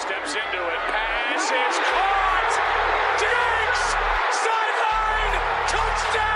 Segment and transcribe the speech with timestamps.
[0.00, 0.80] steps into it.
[0.88, 2.52] Pass is caught.
[3.20, 3.84] Diggs!
[4.32, 5.34] Sideline!
[5.68, 6.29] Touchdown!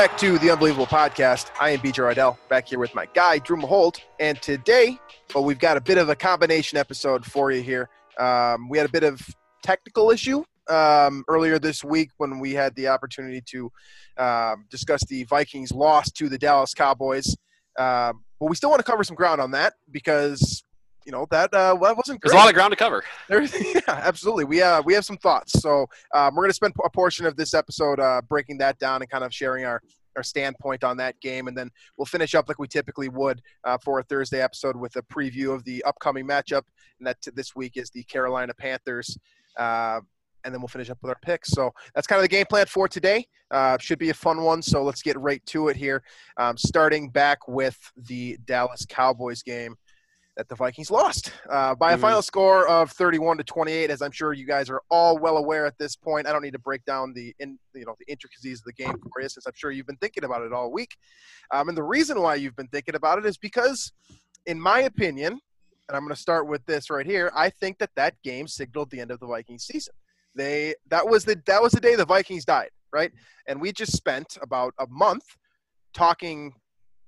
[0.00, 1.50] Back to the Unbelievable Podcast.
[1.60, 4.00] I am BJ Reidell, back here with my guy, Drew Mahowald.
[4.18, 4.98] And today,
[5.34, 7.90] well, we've got a bit of a combination episode for you here.
[8.18, 9.20] Um, we had a bit of
[9.62, 13.70] technical issue um, earlier this week when we had the opportunity to
[14.16, 17.36] um, discuss the Vikings loss to the Dallas Cowboys.
[17.78, 20.64] Um, but we still want to cover some ground on that because,
[21.10, 22.30] you know, that, uh, well, that wasn't great.
[22.30, 23.02] There's a lot of ground to cover.
[23.28, 23.42] There,
[23.74, 24.44] yeah, absolutely.
[24.44, 25.60] We uh, we have some thoughts.
[25.60, 29.02] So um, we're going to spend a portion of this episode uh, breaking that down
[29.02, 29.82] and kind of sharing our,
[30.14, 33.76] our standpoint on that game, and then we'll finish up like we typically would uh,
[33.78, 36.62] for a Thursday episode with a preview of the upcoming matchup,
[37.00, 39.18] and that t- this week is the Carolina Panthers.
[39.56, 40.00] Uh,
[40.44, 41.50] and then we'll finish up with our picks.
[41.50, 43.26] So that's kind of the game plan for today.
[43.50, 44.62] Uh, should be a fun one.
[44.62, 46.02] So let's get right to it here.
[46.38, 49.76] Um, starting back with the Dallas Cowboys game
[50.40, 52.00] that the Vikings lost uh, by a Mhm.
[52.00, 53.90] final score of 31 to 28.
[53.90, 56.54] As I'm sure you guys are all well aware at this point, I don't need
[56.54, 59.44] to break down the in, you know the intricacies of the game for you, since
[59.46, 60.96] I'm sure you've been thinking about it all week.
[61.50, 63.92] Um, and the reason why you've been thinking about it is because,
[64.46, 65.32] in my opinion,
[65.88, 68.90] and I'm going to start with this right here, I think that that game signaled
[68.90, 69.92] the end of the Vikings season.
[70.34, 73.12] They that was the that was the day the Vikings died, right?
[73.46, 75.24] And we just spent about a month
[75.92, 76.54] talking.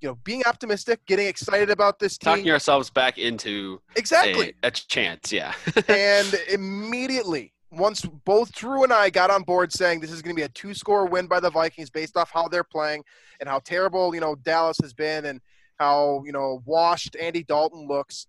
[0.03, 2.35] You know, being optimistic, getting excited about this team.
[2.35, 4.53] Talking ourselves back into Exactly.
[4.65, 5.55] a, a chance, yeah.
[5.89, 10.39] and immediately, once both Drew and I got on board saying this is going to
[10.39, 13.05] be a two score win by the Vikings based off how they're playing
[13.41, 15.41] and how terrible, you know, Dallas has been and
[15.79, 18.27] how, you know, washed Andy Dalton looks,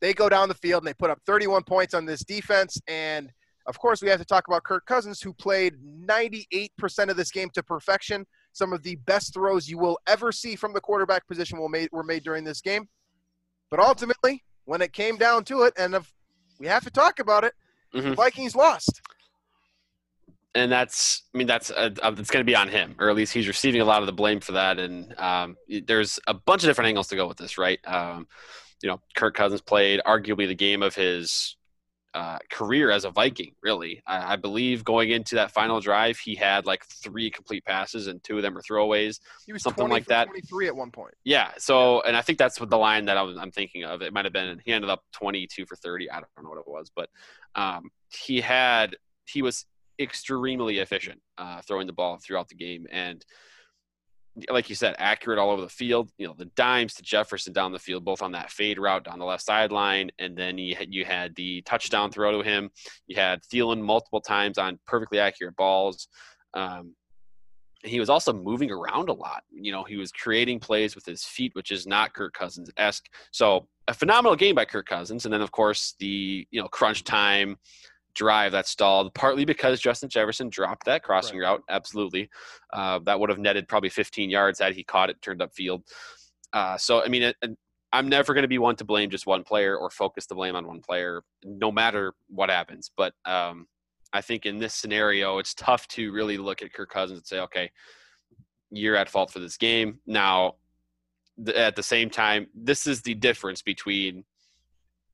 [0.00, 2.80] they go down the field and they put up 31 points on this defense.
[2.88, 3.30] And
[3.66, 5.74] of course, we have to talk about Kirk Cousins, who played
[6.06, 6.70] 98%
[7.08, 8.26] of this game to perfection.
[8.52, 11.88] Some of the best throws you will ever see from the quarterback position were made,
[11.92, 12.88] were made during this game.
[13.70, 16.12] But ultimately, when it came down to it, and if
[16.58, 17.54] we have to talk about it,
[17.92, 18.14] the Mhm.
[18.16, 19.00] Vikings lost.
[20.54, 23.16] and that's i mean that's uh, uh, it's going to be on him or at
[23.16, 26.62] least he's receiving a lot of the blame for that and um, there's a bunch
[26.62, 28.28] of different angles to go with this right um,
[28.82, 31.56] you know kirk cousins played arguably the game of his
[32.14, 34.02] uh, career as a viking really.
[34.06, 38.22] I, I believe going into that final drive he had like three complete passes and
[38.22, 40.26] two of them were throwaways He was Something 20 like that.
[40.26, 41.14] 23 at one point.
[41.24, 44.02] yeah so and i think that's what the line that I was, i'm thinking of.
[44.02, 46.68] It might have been he ended up 22 for 30 i don't know what it
[46.68, 47.08] was but
[47.54, 48.96] um, he had
[49.26, 49.66] he was
[49.98, 52.86] extremely efficient uh, throwing the ball throughout the game.
[52.90, 53.24] And
[54.48, 57.70] like you said accurate all over the field you know the dimes to jefferson down
[57.70, 60.92] the field both on that fade route down the left sideline and then you had,
[60.92, 62.70] you had the touchdown throw to him
[63.06, 66.08] you had Thielen multiple times on perfectly accurate balls
[66.54, 66.94] um,
[67.84, 69.42] he was also moving around a lot.
[69.50, 73.06] You know, he was creating plays with his feet, which is not Kirk Cousins esque.
[73.32, 77.02] So a phenomenal game by Kirk Cousins, and then of course the you know crunch
[77.04, 77.56] time
[78.14, 81.62] drive that stalled, partly because Justin Jefferson dropped that crossing route.
[81.68, 82.28] Absolutely,
[82.72, 85.82] uh, that would have netted probably 15 yards had he caught it turned upfield.
[86.52, 87.56] Uh, so I mean, it, and
[87.92, 90.56] I'm never going to be one to blame just one player or focus the blame
[90.56, 92.90] on one player, no matter what happens.
[92.96, 93.66] But um,
[94.12, 97.40] I think in this scenario, it's tough to really look at Kirk Cousins and say,
[97.40, 97.70] okay,
[98.70, 99.98] you're at fault for this game.
[100.06, 100.54] Now,
[101.44, 104.24] th- at the same time, this is the difference between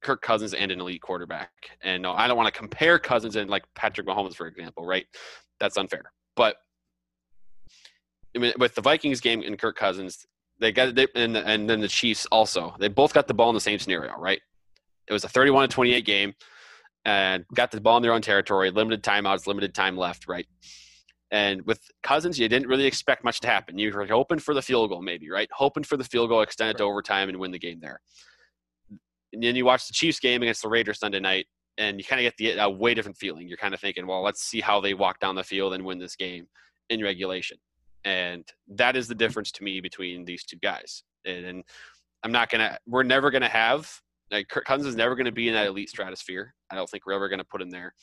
[0.09, 1.51] Kirk Cousins and an elite quarterback.
[1.83, 5.05] And no, I don't want to compare Cousins and like Patrick Mahomes, for example, right?
[5.61, 6.11] That's unfair.
[6.35, 6.57] But
[8.35, 10.25] I mean, with the Vikings game and Kirk Cousins,
[10.61, 12.75] they got they, and and then the Chiefs also.
[12.79, 14.41] They both got the ball in the same scenario, right?
[15.09, 16.33] It was a 31 to 28 game
[17.05, 20.47] and got the ball in their own territory, limited timeouts, limited time left, right?
[21.31, 23.79] And with Cousins, you didn't really expect much to happen.
[23.79, 25.51] You were hoping for the field goal, maybe, right?
[25.53, 28.01] Hoping for the field goal, extend it to overtime, and win the game there.
[29.33, 31.47] And then you watch the Chiefs game against the Raiders Sunday night,
[31.77, 33.49] and you kind of get the a way different feeling.
[33.49, 35.99] You're kind of thinking, well, let's see how they walk down the field and win
[35.99, 36.47] this game
[36.91, 37.59] in regulation.
[38.05, 41.03] And that is the difference to me between these two guys.
[41.27, 41.65] And, and
[42.23, 42.79] I'm not gonna.
[42.87, 43.91] We're never gonna have
[44.31, 46.55] like Kirk Cousins is never gonna be in that elite stratosphere.
[46.71, 47.95] I don't think we're ever gonna put him there.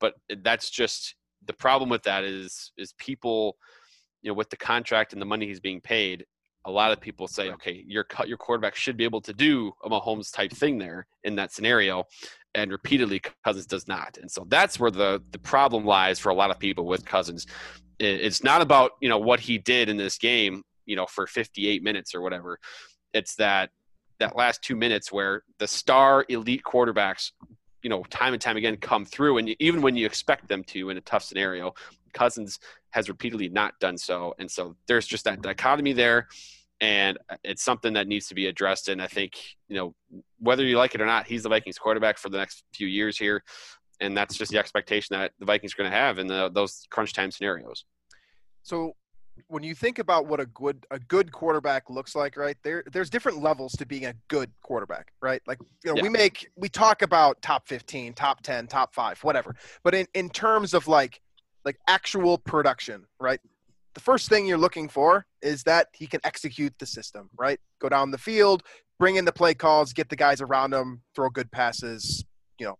[0.00, 1.14] But that's just
[1.46, 3.56] the problem with that is is people,
[4.22, 6.24] you know, with the contract and the money he's being paid,
[6.68, 9.88] a lot of people say, okay, your your quarterback should be able to do a
[9.88, 12.04] Mahomes type thing there in that scenario,
[12.54, 14.18] and repeatedly Cousins does not.
[14.20, 17.46] And so that's where the the problem lies for a lot of people with Cousins.
[17.98, 21.82] It's not about you know what he did in this game, you know, for 58
[21.82, 22.58] minutes or whatever.
[23.14, 23.70] It's that
[24.20, 27.32] that last two minutes where the star elite quarterbacks,
[27.82, 30.90] you know, time and time again come through, and even when you expect them to
[30.90, 31.72] in a tough scenario,
[32.12, 32.58] Cousins
[32.90, 36.28] has repeatedly not done so, and so there's just that dichotomy there
[36.80, 38.88] and uh, it's something that needs to be addressed.
[38.88, 39.32] And I think
[39.68, 39.94] you know
[40.38, 43.18] whether you like it or not, he's the Vikings quarterback for the next few years
[43.18, 43.42] here,
[44.00, 46.86] and that's just the expectation that the Vikings are going to have in the, those
[46.90, 47.84] crunch time scenarios.
[48.62, 48.92] So
[49.46, 53.10] when you think about what a good a good quarterback looks like, right there, there's
[53.10, 55.40] different levels to being a good quarterback, right?
[55.46, 56.02] Like you know, yeah.
[56.02, 59.54] we make we talk about top 15, top 10, top five, whatever.
[59.82, 61.20] But in in terms of like
[61.64, 63.40] like actual production, right?
[63.98, 67.58] The first thing you're looking for is that he can execute the system, right?
[67.80, 68.62] Go down the field,
[69.00, 72.24] bring in the play calls, get the guys around him, throw good passes,
[72.60, 72.78] you know,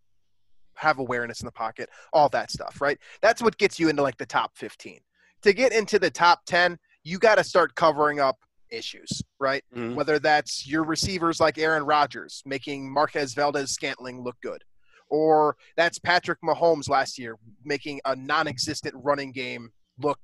[0.76, 2.98] have awareness in the pocket, all that stuff, right?
[3.20, 5.00] That's what gets you into like the top 15.
[5.42, 8.38] To get into the top 10, you got to start covering up
[8.70, 9.64] issues, right?
[9.74, 9.96] Mm-hmm.
[9.96, 14.62] Whether that's your receivers like Aaron Rodgers making Marquez Valdes-Scantling look good,
[15.08, 17.34] or that's Patrick Mahomes last year
[17.64, 20.20] making a non existent running game look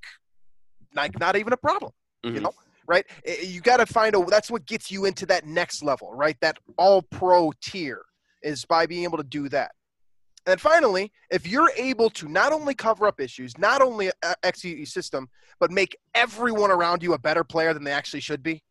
[0.95, 1.93] like not even a problem.
[2.25, 2.37] Mm-hmm.
[2.37, 2.53] You know,
[2.87, 3.07] right?
[3.43, 4.25] You got to find a.
[4.25, 6.37] That's what gets you into that next level, right?
[6.41, 8.03] That all pro tier
[8.43, 9.73] is by being able to do that.
[10.47, 14.11] And finally, if you're able to not only cover up issues, not only
[14.43, 18.43] execute your system, but make everyone around you a better player than they actually should
[18.43, 18.63] be,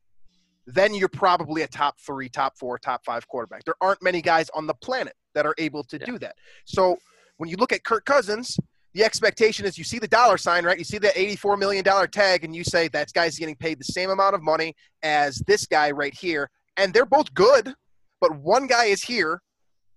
[0.68, 3.64] then you're probably a top three, top four, top five quarterback.
[3.66, 6.06] There aren't many guys on the planet that are able to yeah.
[6.06, 6.36] do that.
[6.66, 6.98] So
[7.38, 8.58] when you look at Kirk Cousins,
[8.94, 10.78] the expectation is you see the dollar sign, right?
[10.78, 14.12] You see the $84 million tag, and you say that guy's getting paid the same
[14.12, 16.50] amount of money as this guy right here.
[16.78, 17.74] And they're both good,
[18.22, 19.42] but one guy is here,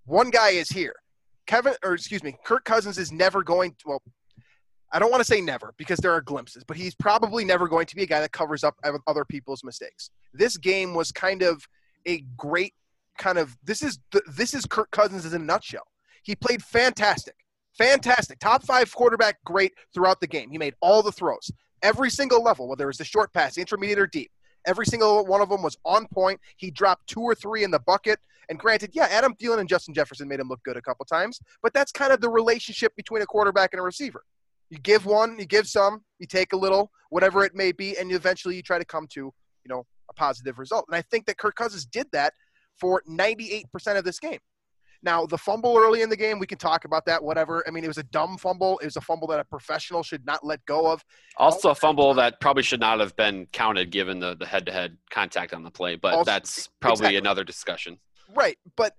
[0.06, 0.94] one guy is here.
[1.46, 4.02] Kevin, or excuse me, Kirk Cousins is never going to, well,
[4.92, 7.86] I don't want to say never because there are glimpses, but he's probably never going
[7.86, 8.76] to be a guy that covers up
[9.06, 10.10] other people's mistakes.
[10.32, 11.62] This game was kind of
[12.06, 12.72] a great
[13.18, 15.86] kind of, this is, this is Kirk Cousins in a nutshell.
[16.22, 17.36] He played fantastic
[17.78, 18.38] Fantastic.
[18.38, 20.50] Top five quarterback, great throughout the game.
[20.50, 21.50] He made all the throws,
[21.82, 24.30] every single level, whether it was the short pass, intermediate, or deep.
[24.66, 26.40] Every single one of them was on point.
[26.56, 28.18] He dropped two or three in the bucket.
[28.48, 31.40] And granted, yeah, Adam Thielen and Justin Jefferson made him look good a couple times,
[31.62, 34.24] but that's kind of the relationship between a quarterback and a receiver.
[34.70, 38.10] You give one, you give some, you take a little, whatever it may be, and
[38.12, 40.86] eventually you try to come to, you know, a positive result.
[40.88, 42.32] And I think that Kirk Cousins did that
[42.78, 43.64] for 98%
[43.96, 44.38] of this game.
[45.02, 47.64] Now, the fumble early in the game, we can talk about that, whatever.
[47.66, 48.78] I mean, it was a dumb fumble.
[48.78, 51.04] It was a fumble that a professional should not let go of.
[51.36, 55.54] Also, a fumble that probably should not have been counted given the, the head-to-head contact
[55.54, 57.16] on the play, but also, that's probably exactly.
[57.16, 57.98] another discussion.
[58.34, 58.94] Right, but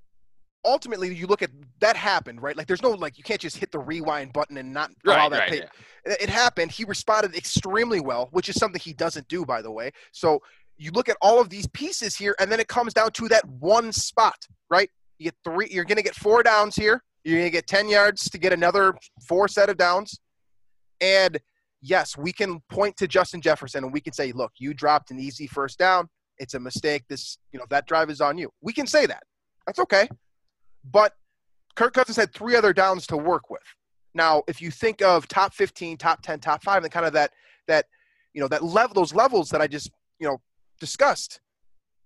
[0.65, 1.49] ultimately you look at
[1.79, 2.55] that happened, right?
[2.55, 5.29] Like there's no like you can't just hit the rewind button and not right, allow
[5.29, 5.63] that right.
[6.05, 6.15] Yeah.
[6.19, 6.71] It happened.
[6.71, 9.91] He responded extremely well, which is something he doesn't do, by the way.
[10.11, 10.41] So
[10.77, 13.45] you look at all of these pieces here, and then it comes down to that
[13.45, 14.89] one spot, right?
[15.19, 15.67] You get three.
[15.69, 17.03] You're going to get four downs here.
[17.23, 18.93] You're going to get ten yards to get another
[19.27, 20.19] four set of downs.
[21.01, 21.39] And
[21.81, 25.19] yes, we can point to Justin Jefferson and we can say, "Look, you dropped an
[25.19, 26.07] easy first down.
[26.37, 27.03] It's a mistake.
[27.09, 29.23] This, you know, that drive is on you." We can say that.
[29.65, 30.07] That's okay.
[30.89, 31.13] But
[31.75, 33.61] Kirk Cousins had three other downs to work with.
[34.13, 37.31] Now, if you think of top 15, top 10, top 5 and kind of that
[37.67, 37.85] that
[38.37, 40.39] you know, that level those levels that I just, you know,
[40.79, 41.39] discussed,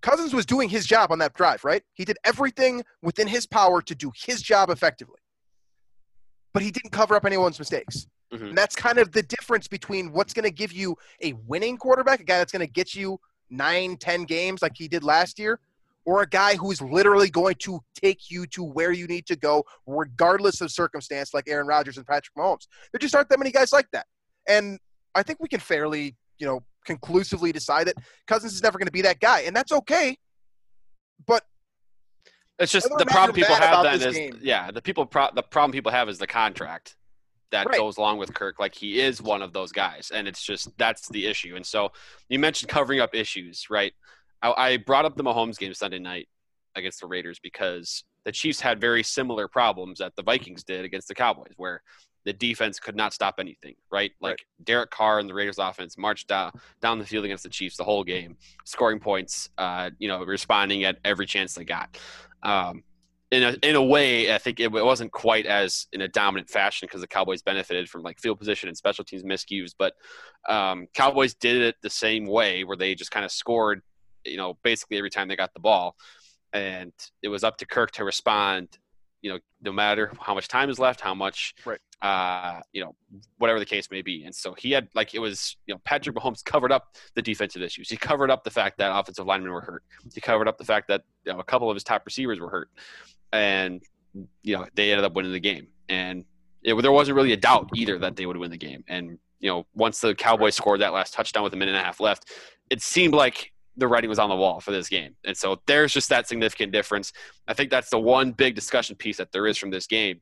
[0.02, 1.84] Cousins was doing his job on that drive, right?
[1.94, 5.20] He did everything within his power to do his job effectively.
[6.54, 8.08] But he didn't cover up anyone's mistakes.
[8.34, 8.48] Mm-hmm.
[8.48, 12.22] And that's kind of the difference between what's going to give you a winning quarterback,
[12.22, 15.60] a guy that's going to get you nine, ten games like he did last year,
[16.06, 19.64] or a guy who's literally going to take you to where you need to go,
[19.86, 22.68] regardless of circumstance, like Aaron Rodgers and Patrick Mahomes.
[22.92, 24.08] There just aren't that many guys like that.
[24.48, 24.80] And
[25.14, 27.96] I think we can fairly, you know, conclusively decide that
[28.28, 30.18] Cousins is never going to be that guy, and that's okay.
[31.26, 31.44] But
[32.60, 34.40] it's just the problem people have then is game.
[34.42, 36.96] yeah, the people pro- the problem people have is the contract
[37.52, 37.78] that right.
[37.78, 38.60] goes along with Kirk.
[38.60, 41.56] Like he is one of those guys, and it's just that's the issue.
[41.56, 41.92] And so
[42.30, 43.94] you mentioned covering up issues, right?
[44.42, 46.28] I, I brought up the Mahomes game Sunday night
[46.76, 51.08] against the Raiders because the Chiefs had very similar problems that the Vikings did against
[51.08, 51.82] the Cowboys, where
[52.26, 54.12] the defense could not stop anything, right?
[54.22, 54.40] Like right.
[54.64, 56.52] Derek Carr and the Raiders offense marched down
[56.82, 60.84] down the field against the Chiefs the whole game, scoring points, uh, you know, responding
[60.84, 61.98] at every chance they got.
[62.44, 62.84] Um,
[63.32, 66.50] in a, in a way, I think it, it wasn't quite as in a dominant
[66.50, 69.94] fashion because the Cowboys benefited from like field position and special teams miscues, but
[70.50, 73.82] um, Cowboys did it the same way where they just kind of scored,
[74.26, 75.96] you know, basically every time they got the ball,
[76.52, 76.92] and
[77.24, 78.78] it was up to Kirk to respond
[79.22, 81.80] you know, no matter how much time is left, how much, Right.
[82.02, 82.96] uh, you know,
[83.38, 84.24] whatever the case may be.
[84.24, 87.62] And so he had like it was, you know, Patrick Mahomes covered up the defensive
[87.62, 87.90] issues.
[87.90, 89.84] He covered up the fact that offensive linemen were hurt.
[90.14, 92.50] He covered up the fact that you know, a couple of his top receivers were
[92.50, 92.70] hurt,
[93.32, 93.82] and
[94.44, 95.68] you know they ended up winning the game.
[95.90, 96.26] And
[96.64, 98.84] it, there wasn't really a doubt either that they would win the game.
[98.88, 101.84] And you know, once the Cowboys scored that last touchdown with a minute and a
[101.84, 102.32] half left,
[102.70, 105.16] it seemed like the writing was on the wall for this game.
[105.24, 107.14] And so there's just that significant difference.
[107.48, 110.22] I think that's the one big discussion piece that there is from this game.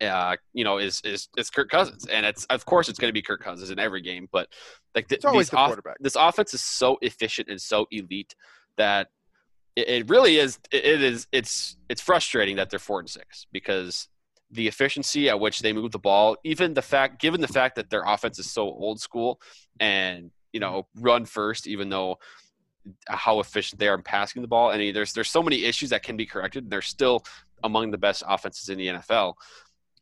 [0.00, 3.12] Uh, you know, is is is Kirk Cousins, and it's of course it's going to
[3.12, 4.48] be Kirk Cousins in every game, but
[4.94, 5.96] like the, It's always the off- quarterback.
[6.00, 8.34] this offense is so efficient and so elite
[8.76, 9.08] that
[9.76, 10.58] it, it really is.
[10.72, 11.28] It, it is.
[11.30, 14.08] It's it's frustrating that they're four and six because
[14.50, 17.88] the efficiency at which they move the ball, even the fact, given the fact that
[17.88, 19.40] their offense is so old school
[19.78, 22.16] and you know run first, even though
[23.08, 26.02] how efficient they are in passing the ball, and there's there's so many issues that
[26.02, 26.70] can be corrected.
[26.70, 27.24] They're still
[27.62, 29.34] among the best offenses in the NFL,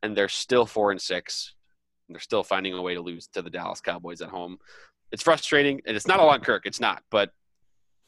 [0.02, 1.54] and they're still four and six.
[2.08, 4.58] And they're still finding a way to lose to the Dallas Cowboys at home.
[5.12, 6.66] It's frustrating, and it's not all on Kirk.
[6.66, 7.30] It's not, but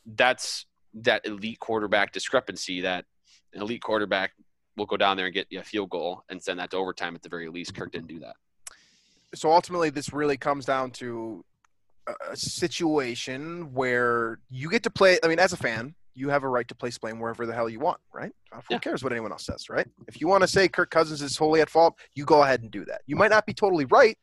[0.04, 2.80] that's that elite quarterback discrepancy.
[2.80, 3.04] That
[3.52, 4.32] an elite quarterback
[4.76, 7.22] will go down there and get a field goal and send that to overtime at
[7.22, 7.74] the very least.
[7.74, 8.34] Kirk didn't do that.
[9.34, 11.44] so ultimately this really comes down to
[12.06, 16.48] a- situation where you get to play i mean as a fan you have a
[16.48, 18.78] right to place blame wherever the hell you want right Uh, who Yeah.
[18.78, 21.60] cares what anyone else says right if you want to say kirk cousins is wholly
[21.60, 24.16] at fault you go ahead and do that you might not be totally right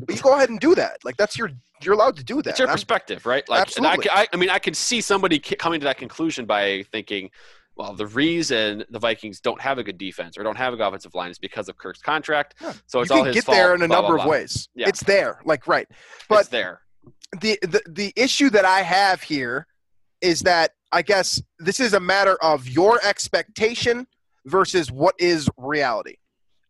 [0.00, 1.50] but you go ahead and do that like that's your
[1.82, 3.48] you're allowed to do that It's your I'm- perspective, right?
[3.48, 6.82] Like, and I, I, I mean, I can see somebody coming to that conclusion by
[6.90, 7.30] thinking,
[7.76, 10.82] well, the reason the Vikings don't have a good defense or don't have a good
[10.88, 12.56] offensive line is because of Kirk's contract.
[12.60, 12.72] Yeah.
[12.86, 13.56] So it's you all can his get fault.
[13.58, 14.30] there in a blah, number blah, of blah.
[14.32, 14.88] ways Yeah.
[14.88, 16.80] it's there like right it's but- there.
[17.32, 19.66] The, the the issue that I have here
[20.20, 24.06] is that I guess this is a matter of your expectation
[24.46, 26.16] versus what is reality.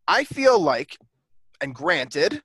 [0.09, 0.97] I feel like,
[1.61, 2.43] and granted,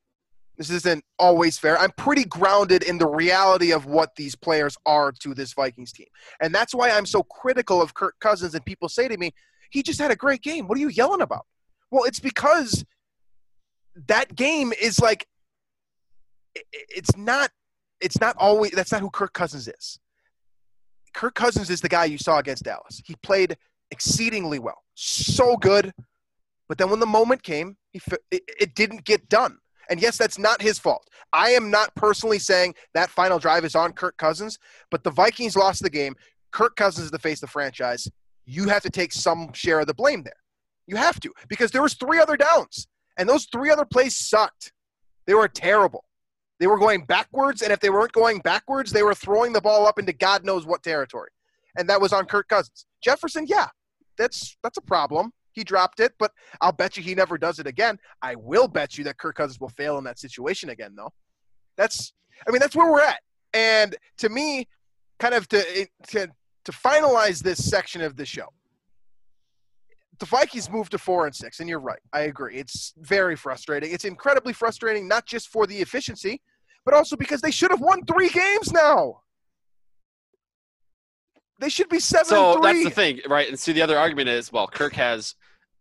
[0.57, 1.77] this isn't always fair.
[1.79, 6.07] I'm pretty grounded in the reality of what these players are to this Vikings team,
[6.41, 8.53] and that's why I'm so critical of Kirk Cousins.
[8.53, 9.31] And people say to me,
[9.71, 10.67] "He just had a great game.
[10.67, 11.47] What are you yelling about?"
[11.89, 12.85] Well, it's because
[14.07, 15.27] that game is like
[16.71, 17.51] it's not
[18.03, 19.99] it's not always that's not who Kirk Cousins is.
[21.13, 23.01] Kirk Cousins is the guy you saw against Dallas.
[23.05, 23.55] He played
[23.91, 25.93] exceedingly well, so good,
[26.67, 29.57] but then when the moment came, he it, it didn't get done.
[29.89, 31.07] And yes, that's not his fault.
[31.33, 34.57] I am not personally saying that final drive is on Kirk Cousins,
[34.89, 36.15] but the Vikings lost the game.
[36.51, 38.09] Kirk Cousins is the face of the franchise.
[38.45, 40.33] You have to take some share of the blame there.
[40.87, 44.73] You have to because there was three other downs, and those three other plays sucked.
[45.25, 46.05] They were terrible.
[46.63, 49.85] They were going backwards, and if they weren't going backwards, they were throwing the ball
[49.85, 51.29] up into God knows what territory.
[51.77, 52.85] And that was on Kirk Cousins.
[53.03, 53.67] Jefferson, yeah,
[54.17, 55.33] that's that's a problem.
[55.51, 57.97] He dropped it, but I'll bet you he never does it again.
[58.21, 61.11] I will bet you that Kirk Cousins will fail in that situation again, though.
[61.75, 62.13] That's
[62.47, 63.19] I mean, that's where we're at.
[63.53, 64.69] And to me,
[65.19, 66.29] kind of to to
[66.63, 68.47] to finalize this section of the show,
[70.19, 71.99] the Vikings moved to four and six, and you're right.
[72.13, 72.55] I agree.
[72.55, 73.91] It's very frustrating.
[73.91, 76.41] It's incredibly frustrating, not just for the efficiency,
[76.85, 79.21] but also because they should have won three games now.
[81.59, 82.73] They should be seven So and three.
[82.83, 83.47] that's the thing, right?
[83.47, 85.35] And see, the other argument is, well, Kirk has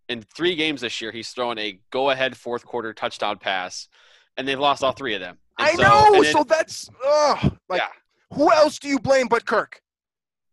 [0.09, 3.89] in three games this year, he's thrown a go-ahead fourth quarter touchdown pass,
[4.37, 5.39] and they've lost all three of them.
[5.59, 6.23] And I so- know.
[6.23, 7.89] then- so that's ugh, like Yeah.
[8.37, 9.81] who else do you blame but Kirk?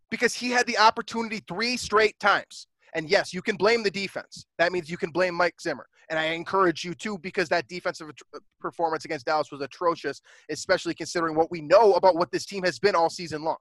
[0.09, 2.67] Because he had the opportunity three straight times.
[2.95, 4.45] And yes, you can blame the defense.
[4.57, 5.87] That means you can blame Mike Zimmer.
[6.09, 10.93] And I encourage you to because that defensive uh, performance against Dallas was atrocious, especially
[10.93, 13.57] considering what we know about what this team has been all season long.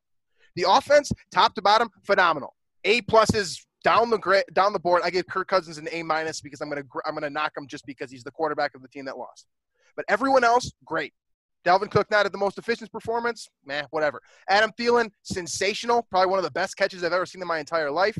[0.56, 2.54] The offense, top to bottom, phenomenal.
[2.84, 5.02] A pluses down the down the board.
[5.04, 7.86] I give Kirk Cousins an A minus because I'm gonna I'm gonna knock him just
[7.86, 9.46] because he's the quarterback of the team that lost.
[9.96, 11.12] But everyone else, great.
[11.64, 14.20] Dalvin Cook not at the most efficient performance, meh, whatever.
[14.48, 17.90] Adam Thielen, sensational, probably one of the best catches I've ever seen in my entire
[17.90, 18.18] life.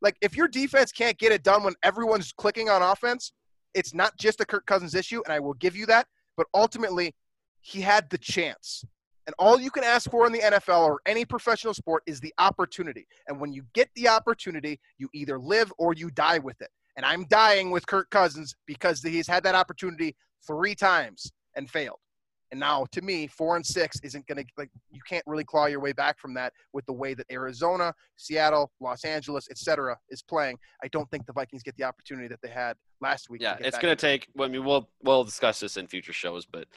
[0.00, 3.32] Like if your defense can't get it done when everyone's clicking on offense,
[3.74, 6.06] it's not just a Kirk Cousins issue, and I will give you that.
[6.36, 7.14] But ultimately,
[7.60, 8.84] he had the chance.
[9.26, 12.34] And all you can ask for in the NFL or any professional sport is the
[12.38, 13.06] opportunity.
[13.26, 16.68] And when you get the opportunity, you either live or you die with it.
[16.96, 20.14] And I'm dying with Kirk Cousins because he's had that opportunity
[20.46, 21.98] three times and failed.
[22.54, 25.66] And now, to me, four and six isn't going to like you can't really claw
[25.66, 29.98] your way back from that with the way that Arizona, Seattle, Los Angeles, etc.
[30.08, 30.56] is playing.
[30.80, 33.42] I don't think the Vikings get the opportunity that they had last week.
[33.42, 34.28] Yeah, it's going to to take.
[34.36, 36.68] Well, I mean, we'll we'll discuss this in future shows, but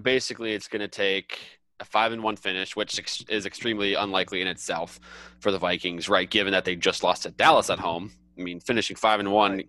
[0.00, 1.40] basically, it's going to take
[1.78, 2.98] a five and one finish, which
[3.28, 4.98] is extremely unlikely in itself
[5.40, 6.30] for the Vikings, right?
[6.30, 9.62] Given that they just lost to Dallas at home, I mean, finishing five and one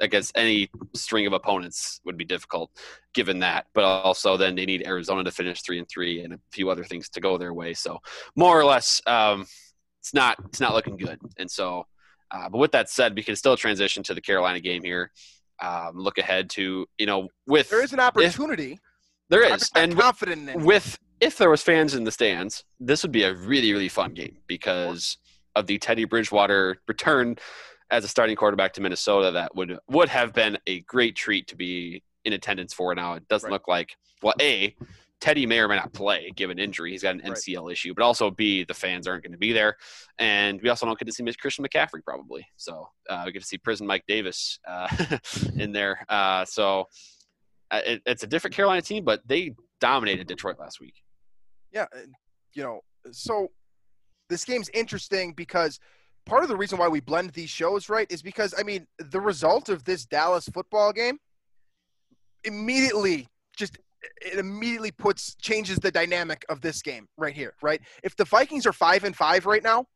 [0.00, 2.70] against any string of opponents would be difficult,
[3.14, 3.66] given that.
[3.74, 6.84] But also, then they need Arizona to finish three and three, and a few other
[6.84, 7.74] things to go their way.
[7.74, 7.98] So,
[8.36, 9.46] more or less, um,
[10.00, 11.18] it's not it's not looking good.
[11.38, 11.86] And so,
[12.30, 15.10] uh, but with that said, we can still transition to the Carolina game here.
[15.62, 18.72] Um, look ahead to you know with There is an opportunity.
[18.72, 18.78] if,
[19.28, 20.64] there I'm and confident in it.
[20.64, 24.14] with if there was fans in the stands, this would be a really really fun
[24.14, 25.18] game because
[25.54, 27.36] of the Teddy Bridgewater return
[27.90, 29.30] as a starting quarterback to Minnesota.
[29.32, 32.94] That would would have been a great treat to be in attendance for.
[32.94, 33.54] Now it doesn't Right.
[33.54, 34.74] look like well, a
[35.20, 36.92] Teddy may or may not play given injury.
[36.92, 37.70] He's got an Right.
[37.70, 39.76] Issue, but also B the fans aren't going to be there,
[40.18, 42.46] and we also don't get to see Christian McCaffrey probably.
[42.56, 44.88] So uh, we get to see prison Mike Davis uh,
[45.58, 46.04] in there.
[46.08, 46.86] Uh, so
[47.70, 50.94] uh, it, it's a different Carolina team, but they dominated Detroit last week.
[51.72, 51.86] Yeah,
[52.54, 52.80] you know,
[53.12, 53.48] so
[54.28, 55.78] this game's interesting because
[56.26, 59.20] part of the reason why we blend these shows, right, is because I mean the
[59.20, 61.18] result of this Dallas football game
[62.44, 63.78] immediately just
[64.22, 67.80] it immediately puts changes the dynamic of this game right here, right?
[68.02, 69.86] If the Vikings are five and five right now,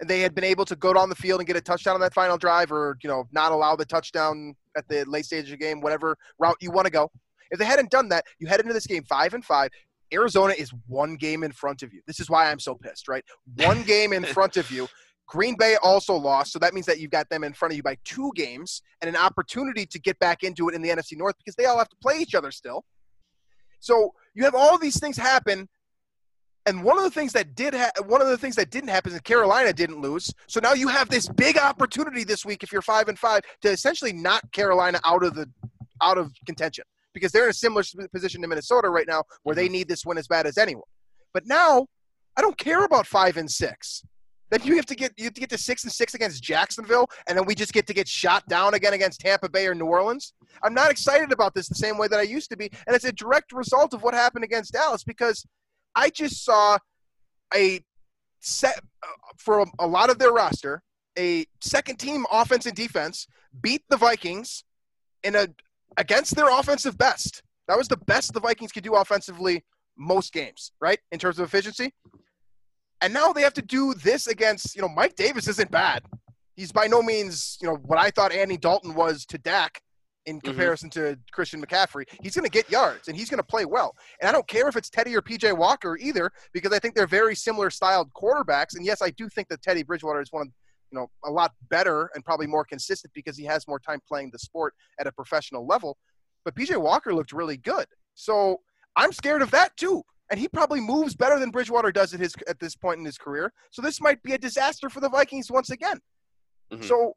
[0.00, 2.00] and they had been able to go down the field and get a touchdown on
[2.00, 5.50] that final drive, or you know, not allow the touchdown at the late stage of
[5.50, 7.10] the game, whatever route you want to go.
[7.50, 9.70] If they hadn't done that, you head into this game five and five.
[10.12, 12.00] Arizona is one game in front of you.
[12.06, 13.24] This is why I'm so pissed, right?
[13.56, 14.88] One game in front of you.
[15.28, 17.82] Green Bay also lost, so that means that you've got them in front of you
[17.82, 21.36] by two games and an opportunity to get back into it in the NFC North
[21.38, 22.84] because they all have to play each other still.
[23.80, 25.68] So you have all these things happen,
[26.64, 29.10] and one of the things that did ha- one of the things that didn't happen
[29.10, 30.32] is that Carolina didn't lose.
[30.46, 33.68] So now you have this big opportunity this week if you're five and five to
[33.70, 35.46] essentially knock Carolina out of the
[36.02, 37.82] out of contention because they're in a similar
[38.12, 39.72] position to Minnesota right now where they mm-hmm.
[39.72, 40.84] need this win as bad as anyone.
[41.34, 41.86] But now
[42.36, 44.04] I don't care about five and six.
[44.50, 47.08] Then you have to get you have to get to six and six against Jacksonville,
[47.28, 49.86] and then we just get to get shot down again against Tampa Bay or New
[49.86, 50.32] Orleans.
[50.62, 53.04] I'm not excited about this the same way that I used to be, and it's
[53.04, 55.46] a direct result of what happened against Dallas because
[55.94, 56.78] I just saw
[57.54, 57.80] a
[58.40, 60.82] set uh, for a, a lot of their roster
[61.18, 63.26] a second team offense and defense
[63.60, 64.64] beat the Vikings
[65.24, 65.48] in a
[65.96, 67.42] against their offensive best.
[67.66, 69.64] That was the best the Vikings could do offensively
[69.96, 71.00] most games, right?
[71.10, 71.92] In terms of efficiency.
[73.00, 76.02] And now they have to do this against, you know, Mike Davis isn't bad.
[76.56, 79.80] He's by no means, you know, what I thought Andy Dalton was to Dak
[80.26, 80.48] in mm-hmm.
[80.48, 82.04] comparison to Christian McCaffrey.
[82.20, 83.94] He's going to get yards and he's going to play well.
[84.20, 87.06] And I don't care if it's Teddy or PJ Walker either, because I think they're
[87.06, 88.74] very similar styled quarterbacks.
[88.74, 90.48] And yes, I do think that Teddy Bridgewater is one of,
[90.90, 94.30] you know, a lot better and probably more consistent because he has more time playing
[94.32, 95.96] the sport at a professional level.
[96.44, 97.86] But PJ Walker looked really good.
[98.14, 98.60] So
[98.96, 100.02] I'm scared of that too.
[100.30, 103.16] And he probably moves better than Bridgewater does at his at this point in his
[103.16, 103.52] career.
[103.70, 105.98] So this might be a disaster for the Vikings once again.
[106.72, 106.84] Mhm.
[106.84, 107.14] So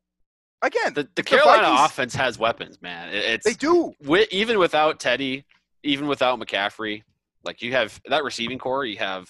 [0.62, 3.10] again, The, the the Carolina Vikings- offense has weapons, man.
[3.10, 3.93] It- It's they do.
[4.02, 5.45] wi- even without Teddy,
[5.84, 7.04] even without McCaffrey,
[7.43, 8.86] like you have that receiving core.
[8.86, 9.30] You have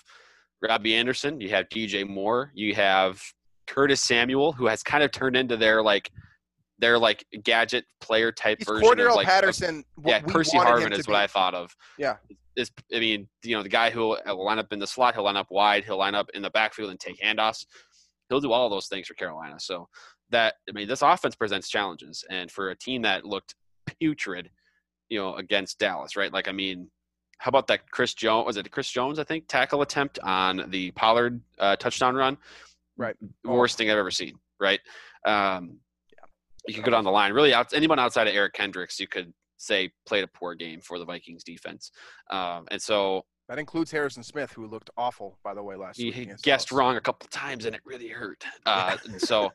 [0.62, 3.20] Robbie Anderson, you have DJ Moore, you have
[3.66, 6.12] Curtis Samuel, who has kind of turned into their like
[6.78, 9.84] their like gadget player type He's version Cordarrelle of like Patterson.
[10.06, 11.76] yeah, Percy Harvin is what I thought of.
[11.98, 12.18] Yeah.
[12.62, 15.24] Is I mean, you know, the guy who will line up in the slot, he'll
[15.24, 17.66] line up wide, he'll line up in the backfield and take handoffs.
[18.30, 19.60] He'll do all those things for Carolina.
[19.60, 19.90] So
[20.30, 23.56] that I mean, this offense presents challenges, and for a team that looked
[24.00, 24.50] putrid,
[25.10, 26.32] you know, against Dallas, right?
[26.32, 26.90] Like, I mean,
[27.40, 28.46] how about that Chris Jones?
[28.46, 29.20] Was it Chris Jones?
[29.20, 32.38] I think tackle attempt on the Pollard uh, touchdown run.
[32.98, 33.16] Right.
[33.44, 34.36] Worst thing I've ever seen.
[34.60, 34.80] Right.
[35.26, 35.80] Um,
[36.68, 37.34] you could go down the line.
[37.34, 41.00] Really, out, anyone outside of Eric Kendricks, you could say played a poor game for
[41.00, 41.92] the Vikings defense.
[42.32, 46.06] Um, and so That includes Harrison Smith, who looked awful, by the way, last he
[46.06, 46.16] week.
[46.16, 46.72] he guessed Dallas.
[46.72, 48.44] wrong a couple times, and it really hurt.
[48.66, 49.52] Uh, so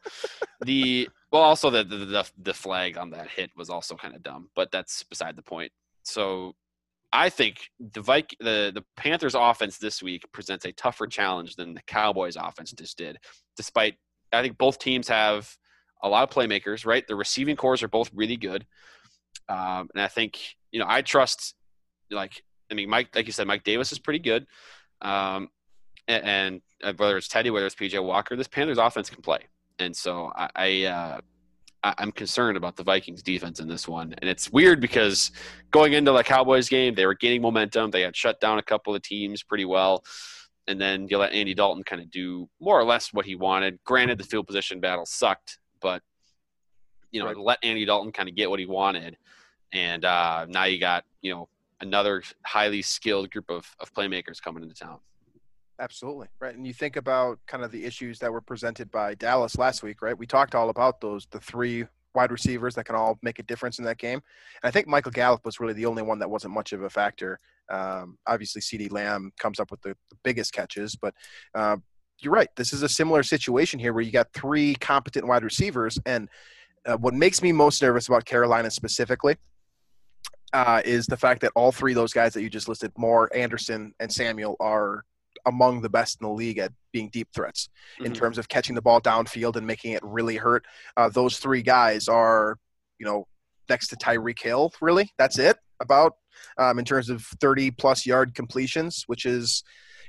[0.65, 4.23] the well, also the, the the the flag on that hit was also kind of
[4.23, 5.73] dumb, but that's beside the point.
[6.03, 6.55] So
[7.13, 11.75] I think the Vik the the Panthers offense this week presents a tougher challenge than
[11.75, 13.19] the Cowboys offense just did.
[13.57, 13.95] Despite
[14.33, 15.57] I think both teams have
[16.03, 17.07] a lot of playmakers, right?
[17.07, 18.67] The receiving cores are both really good,
[19.49, 20.39] um, and I think
[20.71, 21.55] you know I trust
[22.11, 24.47] like I mean Mike, like you said, Mike Davis is pretty good,
[25.03, 25.49] um,
[26.09, 29.41] and, and uh, whether it's Teddy, whether it's PJ Walker, this Panthers offense can play,
[29.79, 30.51] and so I.
[30.55, 31.21] I uh,
[31.99, 34.15] I'm concerned about the Vikings defense in this one.
[34.19, 35.31] And it's weird because
[35.71, 37.91] going into the Cowboys game, they were gaining momentum.
[37.91, 40.03] They had shut down a couple of teams pretty well.
[40.67, 43.79] And then you let Andy Dalton kind of do more or less what he wanted.
[43.85, 46.03] Granted, the field position battle sucked, but
[47.11, 47.37] you know, Right.
[47.37, 49.17] let Andy Dalton kind of get what he wanted.
[49.73, 51.49] And uh, now you got, you know,
[51.81, 54.99] another highly skilled group of, of playmakers coming into town.
[55.79, 59.59] Absolutely right, and you think about kind of the issues that were presented by Dallas
[59.59, 60.17] last week, right?
[60.17, 63.79] We talked all about those the three wide receivers that can all make a difference
[63.79, 64.15] in that game.
[64.63, 66.89] And I think Michael Gallup was really the only one that wasn't much of a
[66.89, 67.39] factor.
[67.71, 71.13] Um, obviously, CeeDee Lamb comes up with the, the biggest catches, but
[71.55, 71.77] uh,
[72.21, 72.49] you're right.
[72.57, 76.31] This is a similar situation here where you got three competent wide receivers, and
[76.87, 79.37] uh, what makes me most nervous about Carolina specifically
[80.53, 83.29] uh, is the fact that all three of those guys that you just listed, Moore,
[83.35, 85.05] Anderson, and Samuel, are
[85.45, 87.69] among the best in the league at being deep threats
[88.01, 88.17] in Mhm.
[88.17, 90.65] terms of catching the ball downfield and making it really hurt.
[90.97, 92.59] Uh, those three guys are,
[92.99, 93.27] you know,
[93.69, 94.73] next to Tyreek Hill.
[94.81, 95.57] Really, that's it.
[95.81, 96.15] About
[96.59, 99.63] um, in terms of 30 plus yard completions, which is,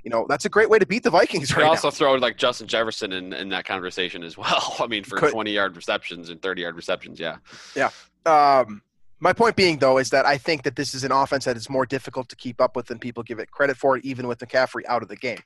[0.07, 1.91] you know, that's a great way to beat the Vikings right also now.
[1.91, 4.77] throw like Justin Jefferson in, in that conversation as well.
[4.79, 5.33] I mean, for Could.
[5.33, 7.35] 20 yard receptions and 30 yard receptions, yeah.
[7.75, 7.89] Yeah.
[8.25, 8.81] Um,
[9.19, 11.69] my point being, though, is that I think that this is an offense that is
[11.69, 14.83] more difficult to keep up with than people give it credit for, even with McCaffrey
[14.87, 15.41] out of the game.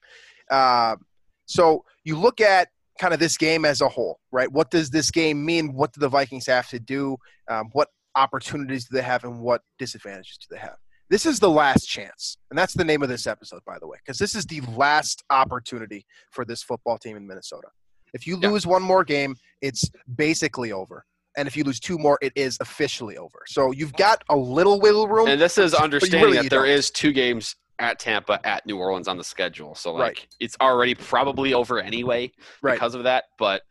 [0.51, 1.05] Um,
[1.47, 2.67] so you look at
[2.99, 4.51] kind of this game as a whole, right?
[4.51, 5.73] What does this game mean?
[5.73, 7.17] What do the Vikings have to do?
[7.49, 10.77] Um, what opportunities do they have, and what disadvantages do they have?
[11.11, 13.97] This is the last chance, and that's the name of this episode, by the way,
[14.03, 17.67] because this is the last opportunity for this football team in Minnesota.
[18.13, 18.49] If you Yeah.
[18.49, 21.05] lose one more game, it's basically over
[21.37, 23.43] and if you lose two more, it is officially over.
[23.47, 25.27] So you've got a little wiggle room.
[25.29, 26.69] And this is understanding really that there don't.
[26.69, 29.73] is two games at Tampa, at New Orleans on the schedule.
[29.75, 30.27] So like Right.
[30.41, 32.73] it's already probably over anyway Right.
[32.75, 33.25] because of that.
[33.37, 33.63] But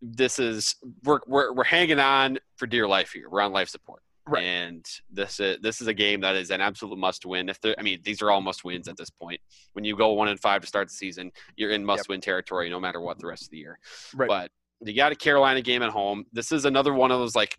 [0.00, 3.28] this is we're we're we're hanging on for dear life here.
[3.30, 4.02] We're on life support.
[4.26, 4.44] Right.
[4.44, 7.48] And this is this is a game that is an absolute must win.
[7.48, 9.40] If there, I mean, these are all must wins at this point.
[9.74, 12.70] When you go one and five to start the season, you're in must win territory
[12.70, 13.78] no matter what the rest of the year.
[14.14, 14.28] Right.
[14.28, 16.24] But you got a Carolina game at home.
[16.32, 17.58] This is another one of those like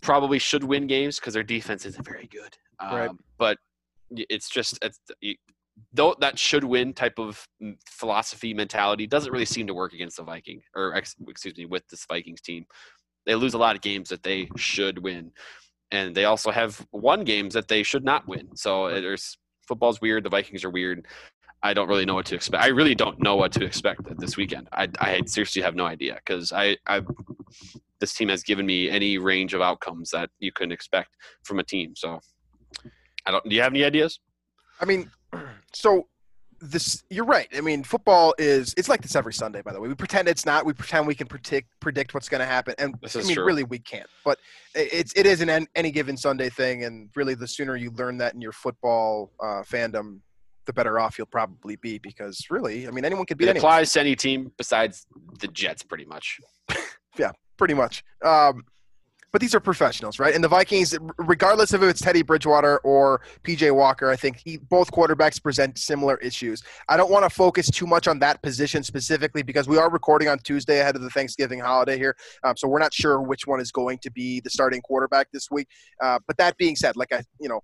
[0.00, 2.56] probably should win games because their defense isn't very good.
[2.80, 3.10] Um, Right.
[3.38, 3.58] But
[4.10, 5.34] it's just it's you,
[5.92, 7.46] though that should win type of
[7.88, 12.04] philosophy mentality doesn't really seem to work against the Viking or excuse me with this
[12.06, 12.64] Vikings team.
[13.26, 15.32] They lose a lot of games that they should win,
[15.90, 18.56] and they also have won games that they should not win.
[18.56, 20.24] So uh, there's football's weird.
[20.24, 21.06] The Vikings are weird.
[21.62, 22.62] I don't really know what to expect.
[22.62, 24.68] I really don't know what to expect this weekend.
[24.72, 27.02] I, I seriously have no idea because I, I
[28.00, 31.10] this team has given me any range of outcomes that you couldn't expect
[31.44, 31.94] from a team.
[31.94, 32.18] So
[33.26, 33.48] I don't.
[33.48, 34.18] Do you have any ideas?
[34.80, 35.08] I mean,
[35.72, 36.08] so
[36.62, 37.48] this you're right.
[37.56, 39.62] I mean, football is it's like this every Sunday.
[39.62, 40.64] By the way, we pretend it's not.
[40.64, 43.44] We pretend we can predict predict what's going to happen, and I mean, true.
[43.44, 44.06] really, we can't.
[44.24, 44.38] But
[44.74, 48.16] it's it is an an- any given Sunday thing, and really, the sooner you learn
[48.18, 50.20] that in your football uh, fandom,
[50.66, 51.98] the better off you'll probably be.
[51.98, 53.66] Because really, I mean, anyone could be It anyone.
[53.66, 55.06] applies to any team besides
[55.40, 56.38] the Jets, pretty much.
[57.18, 58.02] Yeah, pretty much.
[58.24, 58.64] Um,
[59.32, 60.34] but these are professionals, right?
[60.34, 64.58] And the Vikings, regardless of if it's Teddy Bridgewater or PJ Walker, I think he,
[64.58, 66.62] both quarterbacks present similar issues.
[66.88, 70.28] I don't want to focus too much on that position specifically because we are recording
[70.28, 72.14] on Tuesday ahead of the Thanksgiving holiday here,
[72.44, 75.50] um, so we're not sure which one is going to be the starting quarterback this
[75.50, 75.68] week.
[76.02, 77.60] Uh, but that being said, like I, you know.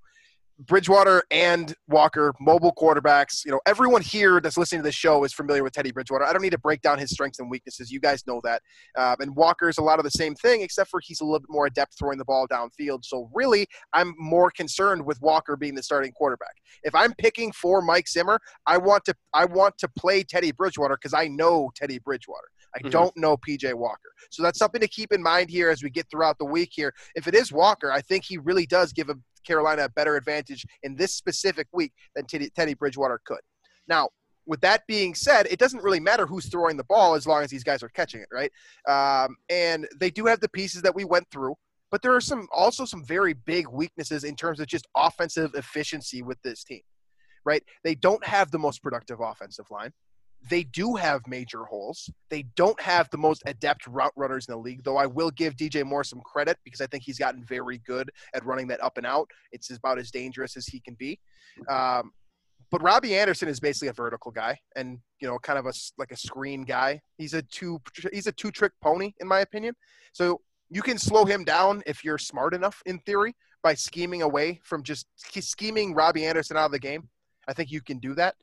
[0.61, 3.45] Bridgewater and Walker, mobile quarterbacks.
[3.45, 6.25] You know, everyone here that's listening to this show is familiar with Teddy Bridgewater.
[6.25, 7.93] I don't need to break down his strengths and weaknesses.
[7.93, 8.63] You guys know that.
[8.97, 11.51] Um, and Walker's a lot of the same thing, except for he's a little bit
[11.51, 13.05] more adept throwing the ball downfield.
[13.05, 16.57] So really, I'm more concerned with Walker being the starting quarterback.
[16.83, 20.97] If I'm picking for Mike Zimmer, I want to I want to play Teddy Bridgewater
[20.97, 22.49] because I know Teddy Bridgewater.
[22.75, 22.91] I Mhm.
[22.91, 24.11] don't know PJ Walker.
[24.31, 26.93] So that's something to keep in mind here as we get throughout the week here.
[27.15, 29.15] If it is Walker, I think he really does give a
[29.49, 33.41] Carolina a better advantage in this specific week than Teddy, Bridgewater could.
[33.89, 34.11] Now,
[34.47, 37.51] with that being said, it doesn't really matter who's throwing the ball as long as
[37.51, 38.53] these guys are catching it, right?
[38.89, 41.55] Um, and they do have the pieces that we went through,
[41.91, 46.23] but there are some also some very big weaknesses in terms of just offensive efficiency
[46.23, 46.81] with this team,
[47.45, 47.63] right?
[47.85, 49.93] They don't have the most productive offensive line.
[50.49, 52.09] They do have major holes.
[52.31, 55.57] They don't have the most adept route runners in the league, though I will give
[55.57, 58.99] DJ Moore some credit because I think he's gotten very good at running that up
[58.99, 59.29] and out.
[59.53, 61.19] It's about as dangerous as he can be.
[61.69, 62.13] Um,
[62.71, 66.13] but Robbie Anderson is basically a vertical guy, and you know, kind of a like
[66.13, 67.01] a screen guy.
[67.17, 67.81] He's a two
[68.13, 69.75] he's a two trick pony in my opinion.
[70.13, 74.61] So you can slow him down if you're smart enough, in theory, by scheming away
[74.63, 77.09] from just scheming Robbie Anderson out of the game.
[77.49, 78.35] I think you can do that.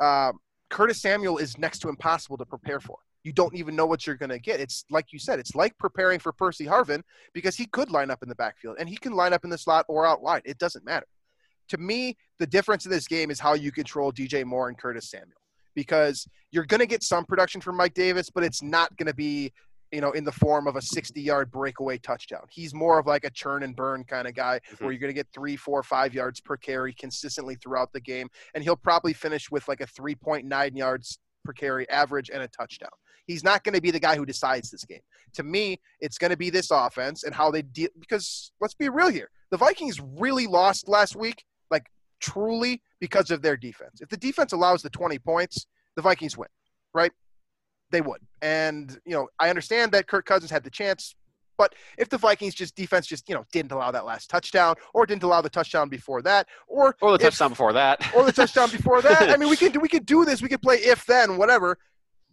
[0.00, 0.38] Um,
[0.74, 2.98] Curtis Samuel is next to impossible to prepare for.
[3.22, 4.58] You don't even know what you're going to get.
[4.58, 7.00] It's like you said, it's like preparing for Percy Harvin
[7.32, 9.56] because he could line up in the backfield and he can line up in the
[9.56, 10.42] slot or out wide.
[10.44, 11.06] It doesn't matter.
[11.68, 15.08] To me, the difference in this game is how you control DJ Moore and Curtis
[15.08, 15.38] Samuel
[15.76, 19.14] because you're going to get some production from Mike Davis, but it's not going to
[19.14, 19.52] be
[19.94, 22.42] you know, in the form of a 60 yard breakaway touchdown.
[22.50, 24.84] He's more of like a churn and burn kind of guy Mm-hmm.
[24.84, 28.28] where you're going to get three, four, five yards per carry consistently throughout the game.
[28.54, 32.90] And he'll probably finish with like a 3.9 yards per carry average and a touchdown.
[33.26, 35.00] He's not going to be the guy who decides this game.
[35.34, 37.88] To me, it's going to be this offense and how they deal.
[37.98, 41.86] Because let's be real here the Vikings really lost last week, like
[42.20, 44.00] truly because of their defense.
[44.00, 46.48] If the defense allows the 20 points, the Vikings win,
[46.92, 47.12] right?
[47.94, 48.20] They would.
[48.42, 51.14] And, you know, I understand that Kirk Cousins had the chance,
[51.56, 55.06] but if the Vikings just defense just, you know, didn't allow that last touchdown or
[55.06, 58.04] didn't allow the touchdown before that or Or the if- touchdown before that.
[58.16, 59.30] or the touchdown before that.
[59.30, 60.42] I mean, we could we could do this.
[60.42, 61.78] We could play if then whatever.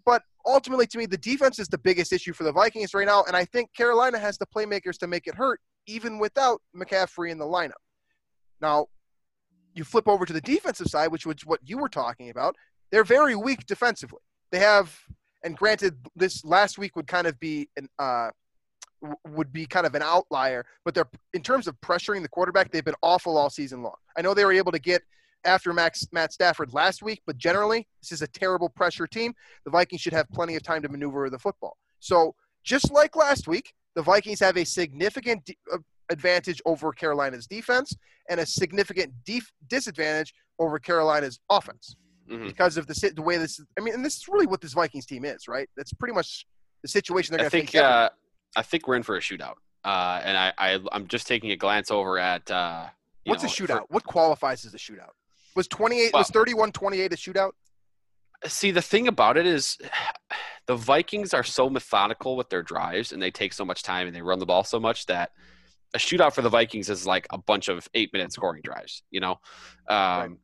[0.04, 3.24] But ultimately, to me, the defense is the biggest issue for the Vikings right now,
[3.28, 7.38] and I think Carolina has the playmakers to make it hurt, even without McCaffrey in
[7.38, 7.84] the lineup.
[8.60, 8.88] Now,
[9.76, 12.56] you flip over to the defensive side, which was what you were talking about.
[12.92, 14.22] They're very weak defensively.
[14.52, 14.98] They have,
[15.44, 18.30] and granted, this last week would kind of be an uh,
[19.28, 22.86] would be kind of an outlier, but they're in terms of pressuring the quarterback, they've
[22.86, 23.96] been awful all season long.
[24.16, 25.02] I know they were able to get
[25.44, 29.34] after Max Matt Stafford last week, but generally, this is a terrible pressure team.
[29.66, 31.78] The Vikings should have plenty of time to maneuver the football.
[32.00, 35.80] So, just like last week, the Vikings have a significant de- uh,
[36.12, 37.96] advantage over Carolina's defense
[38.30, 41.96] and a significant def- disadvantage over Carolina's offense
[42.32, 42.46] Mhm.
[42.48, 43.60] because of the the way this.
[43.78, 45.70] I mean, and this is really what this Vikings team is, right?
[45.76, 46.46] That's pretty much
[46.82, 47.82] the situation they're going to think face.
[47.82, 48.10] uh,
[48.56, 49.56] I think we're in for a shootout.
[49.84, 52.88] Uh, and I, I I'm just taking a glance over at uh,
[53.26, 53.86] What's know, a for- shootout?
[53.90, 55.12] what qualifies as a shootout?
[55.56, 57.52] Was 28 was 31-28 a shootout?
[58.48, 59.78] See, the thing about it is,
[60.68, 64.16] the Vikings are so methodical with their drives, and they take so much time, and
[64.16, 65.32] they run the ball so much that
[65.94, 69.04] a shootout for the Vikings is like a bunch of eight-minute scoring drives.
[69.12, 69.40] You know,
[69.90, 70.38] um,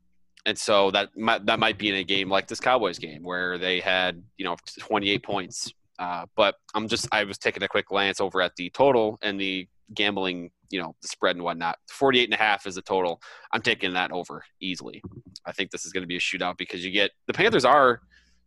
[0.47, 3.57] and so that might, that might be in a game like this Cowboys game where
[3.57, 5.71] they had you know 28 points.
[5.99, 9.39] Uh, but I'm just I was taking a quick glance over at the total and
[9.39, 11.77] the gambling, you know, the spread and whatnot.
[11.89, 13.21] 48 and a half is the total.
[13.51, 15.01] I'm taking that over easily.
[15.45, 18.01] I think this is going to be a shootout because you get the Panthers are,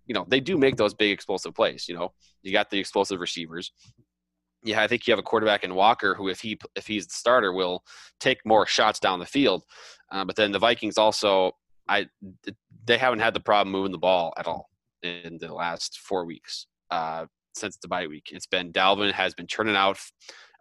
[0.06, 1.86] you know, they do make those big explosive plays.
[1.86, 3.72] You know, you got the explosive receivers.
[4.62, 7.14] Yeah, I think you have a quarterback in Walker who, if he if he's the
[7.14, 7.82] starter, will
[8.20, 9.64] take more shots down the field.
[10.12, 11.52] Uh, but then the Vikings also,
[11.90, 12.06] I
[12.86, 14.70] they haven't had the problem moving the ball at all
[15.02, 18.30] in the last four weeks uh, since the bye week.
[18.32, 19.98] It's been Dalvin has been churning out,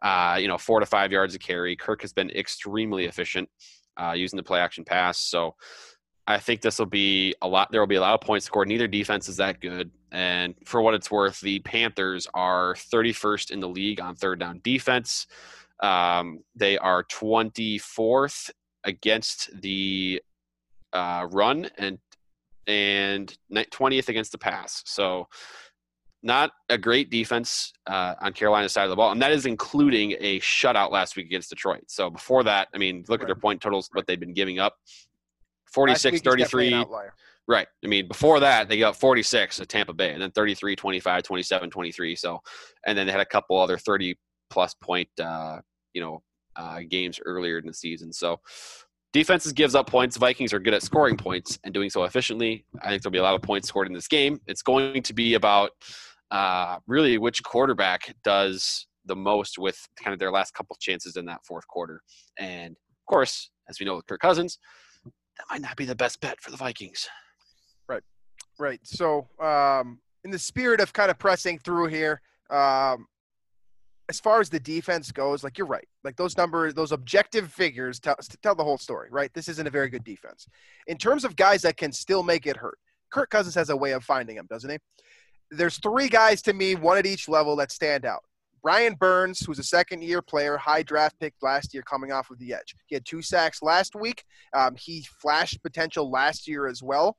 [0.01, 1.75] uh, you know, four to five yards a carry.
[1.75, 3.47] Kirk has been extremely efficient
[3.95, 5.19] uh, using the play action pass.
[5.19, 5.55] So
[6.25, 7.71] I think this will be a lot.
[7.71, 8.67] There will be a lot of points scored.
[8.67, 9.91] Neither defense is that good.
[10.11, 14.61] And for what it's worth, the Panthers are 31st in the league on third down
[14.63, 15.27] defense.
[15.81, 18.49] Um, they are 24th
[18.83, 20.21] against the
[20.93, 21.97] uh, run and
[22.67, 24.83] and 20th against the pass.
[24.85, 25.27] So
[26.21, 30.15] not a great defense uh, on Carolina's side of the ball, and that is including
[30.19, 31.85] a shutout last week against Detroit.
[31.87, 34.75] So before that, I mean, look at their point totals, what they've been giving up.
[35.65, 37.09] Last 46 week is definitely an 33
[37.49, 41.23] right i mean before that they got 46 at tampa bay and then 33 25
[41.23, 42.39] 27 23 so
[42.85, 44.15] and then they had a couple other 30
[44.49, 45.59] plus point uh
[45.93, 46.21] you know
[46.55, 48.39] uh games earlier in the season so
[49.13, 50.17] defenses gives up points.
[50.17, 52.65] Vikings are good at scoring points and doing so efficiently.
[52.81, 54.39] I think there'll be a lot of points scored in this game.
[54.47, 55.71] It's going to be about
[56.31, 61.25] uh really which quarterback does the most with kind of their last couple chances in
[61.25, 62.01] that fourth quarter.
[62.37, 64.59] And of course as we know with kirk cousins
[65.39, 67.07] that might not be the best bet for the vikings.
[67.87, 68.03] Right.
[68.59, 68.79] Right.
[68.83, 73.07] So, um, in the spirit of kind of pressing through here, um,
[74.09, 75.87] as far as the defense goes, like you're right.
[76.03, 79.31] Like those numbers, those objective figures tell, tell the whole story, right?
[79.35, 80.47] This isn't a very good defense.
[80.87, 82.79] In terms of guys that can still make it hurt,
[83.11, 84.77] Kirk Cousins has a way of finding them, doesn't he?
[85.51, 88.23] There's three guys to me, one at each level, that stand out.
[88.63, 92.39] Brian Burns, who's a second year player, high draft pick last year coming off of
[92.39, 92.75] the edge.
[92.87, 94.23] He had two sacks last week.
[94.53, 97.17] Um, he flashed potential last year as well.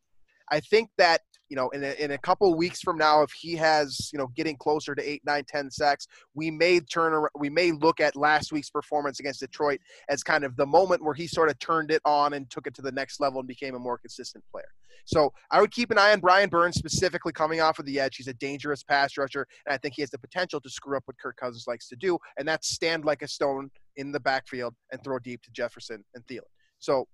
[0.51, 3.55] I think that you know in a, in a couple weeks from now, if he
[3.57, 7.51] has you know getting closer to eight, nine, ten sacks, we may turn ar- we
[7.51, 11.27] may look at last week's performance against Detroit as kind of the moment where he
[11.27, 13.79] sort of turned it on and took it to the next level and became a
[13.79, 14.69] more consistent player.
[15.05, 18.17] So I would keep an eye on Brian Burns specifically coming off of the edge.
[18.17, 21.03] He's a dangerous pass rusher, and I think he has the potential to screw up
[21.07, 24.75] what Kirk Cousins likes to do, and that's stand like a stone in the backfield
[24.93, 26.43] and throw deep to Jefferson and Thielen.
[26.79, 27.07] So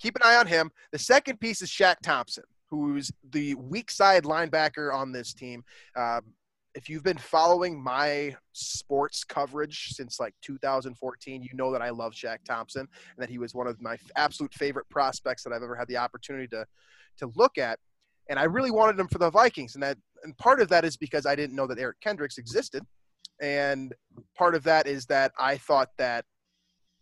[0.00, 0.70] keep an eye on him.
[0.92, 2.44] The second piece is Shaq Thompson,
[2.80, 5.64] who's the weak side linebacker on this team.
[5.96, 6.22] Um,
[6.74, 12.14] if you've been following my sports coverage since like 2014, you know that I love
[12.14, 15.76] Shaq Thompson and that he was one of my absolute favorite prospects that I've ever
[15.76, 16.66] had the opportunity to
[17.18, 17.78] to look at.
[18.28, 20.96] And I really wanted him for the Vikings, and that and part of that is
[20.96, 22.82] because I didn't know that Eric Kendricks existed.
[23.40, 23.94] And
[24.36, 26.24] part of that is that I thought that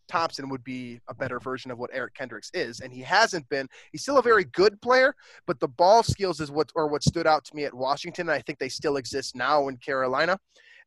[0.09, 3.69] Thompson would be a better version of what Eric Kendricks is, and he hasn't been.
[3.93, 5.15] He's still a very good player,
[5.47, 8.35] but the ball skills is what or what stood out to me at Washington, and
[8.35, 10.39] I think they still exist now in Carolina.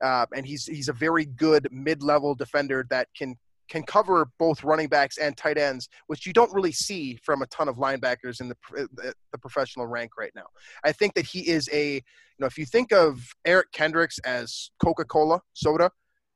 [0.03, 3.35] Uh, and he's he's a very good mid-level defender that can
[3.69, 7.47] can cover both running backs and tight ends, which you don't really see from a
[7.47, 8.55] ton of linebackers in the
[9.31, 10.45] the professional rank right now.
[10.83, 14.71] I think that he is a you know if you think of Eric Kendricks as
[14.83, 15.89] Coca-Cola soda,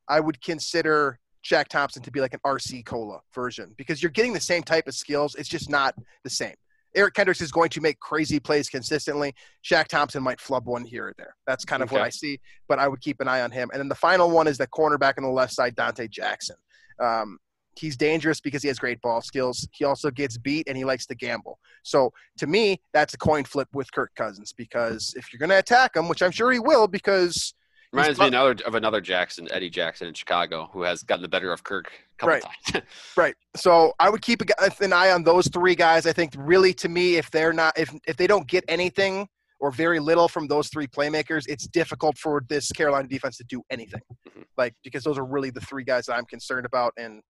[0.08, 4.34] I would consider Shaq Thompson to be like an RC Cola version because you're getting
[4.34, 5.36] the same type of skills.
[5.36, 6.56] It's just not the same.
[6.96, 9.34] Eric Kendricks is going to make crazy plays consistently.
[9.64, 11.36] Shaq Thompson might flub one here or there.
[11.46, 11.98] That's kind of okay.
[11.98, 13.70] what I see, but I would keep an eye on him.
[13.72, 16.56] And then the final one is the cornerback on the left side, Donte Jackson.
[17.00, 17.38] Um,
[17.78, 19.68] he's dangerous because he has great ball skills.
[19.72, 21.60] He also gets beat and he likes to gamble.
[21.84, 25.60] So to me, that's a coin flip with Kirk Cousins because if you're going to
[25.60, 27.54] attack him, which I'm sure he will, because
[27.92, 31.52] Reminds me another of another Jackson, Eddie Jackson in Chicago, who has gotten the better
[31.52, 32.44] of Kirk a couple right.
[32.68, 32.86] times.
[33.18, 33.36] right.
[33.56, 36.06] So I would keep an eye on those three guys.
[36.06, 39.28] I think really to me, if they're not, if if they don't get anything
[39.60, 43.64] or very little from those three playmakers, it's difficult for this Carolina defense to do
[43.72, 44.02] anything.
[44.28, 44.42] Mm-hmm.
[44.56, 47.24] Like because those are really the three guys that I'm concerned about, and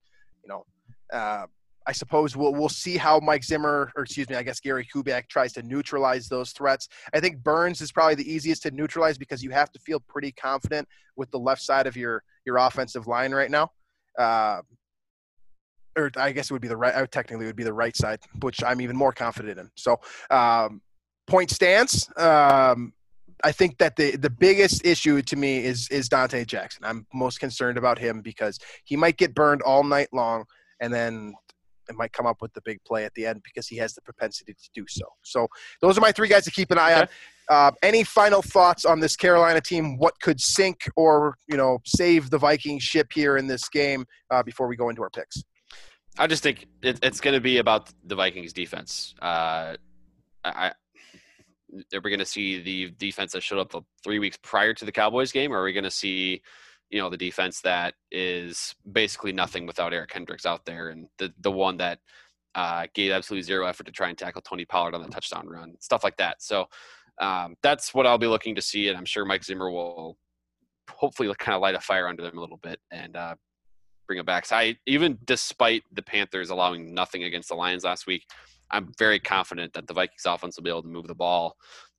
[0.44, 0.66] you know,
[1.14, 1.46] uh,
[1.90, 5.28] I suppose we'll we'll see how Mike Zimmer, or excuse me, I guess Gary Kubiak
[5.28, 6.88] tries to neutralize those threats.
[7.16, 10.32] I think Burns is probably the easiest to neutralize because you have to feel pretty
[10.32, 13.72] confident with the left side of your your offensive line right now.
[14.20, 14.62] Uh,
[15.98, 16.96] or I guess it would be the right.
[16.96, 19.72] I technically would be the right side, which I'm even more confident in.
[19.74, 20.00] So,
[20.30, 20.82] um,
[21.26, 22.08] point stance.
[22.20, 22.94] Um,
[23.44, 26.86] I think that the the biggest issue to me is is Donte Jackson.
[26.86, 30.46] I'm most concerned about him because he might get burned all night long,
[30.82, 31.34] and then
[31.90, 34.02] and might come up with the big play at the end because he has the
[34.02, 35.06] propensity to do so.
[35.24, 35.48] So
[35.82, 37.02] those are my three guys to keep an eye okay.
[37.02, 37.08] on.
[37.50, 39.98] Uh, any final thoughts on this Carolina team?
[39.98, 44.44] What could sink or you know save the Viking ship here in this game uh,
[44.44, 45.44] before we go into our picks?
[46.18, 49.16] I just think it, it's going to be about the Vikings defense.
[49.22, 49.78] Uh,
[50.44, 50.74] I,
[51.94, 54.86] are we going to see the defense that showed up the three weeks prior to
[54.86, 56.42] the Cowboys game, or are we going to see
[56.90, 61.32] you know the defense that is basically nothing without Eric Kendricks out there, and the
[61.40, 62.00] the one that
[62.56, 65.76] uh, gave absolutely zero effort to try and tackle Tony Pollard on the touchdown run,
[65.80, 66.42] stuff like that.
[66.42, 66.66] So
[67.22, 70.18] um, that's what I'll be looking to see, and I'm sure Mike Zimmer will
[70.90, 73.36] hopefully kind of light a fire under them a little bit and uh,
[74.08, 74.46] bring it back.
[74.46, 78.26] So I even despite the Panthers allowing nothing against the Lions last week,
[78.72, 81.56] I'm very confident that the Vikings offense will be able to move the ball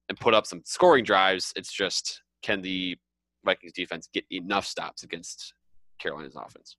[0.08, 1.52] and put up some scoring drives.
[1.54, 2.96] It's just can the
[3.44, 5.54] Vikings defense get enough stops against
[5.98, 6.76] Carolina's offense.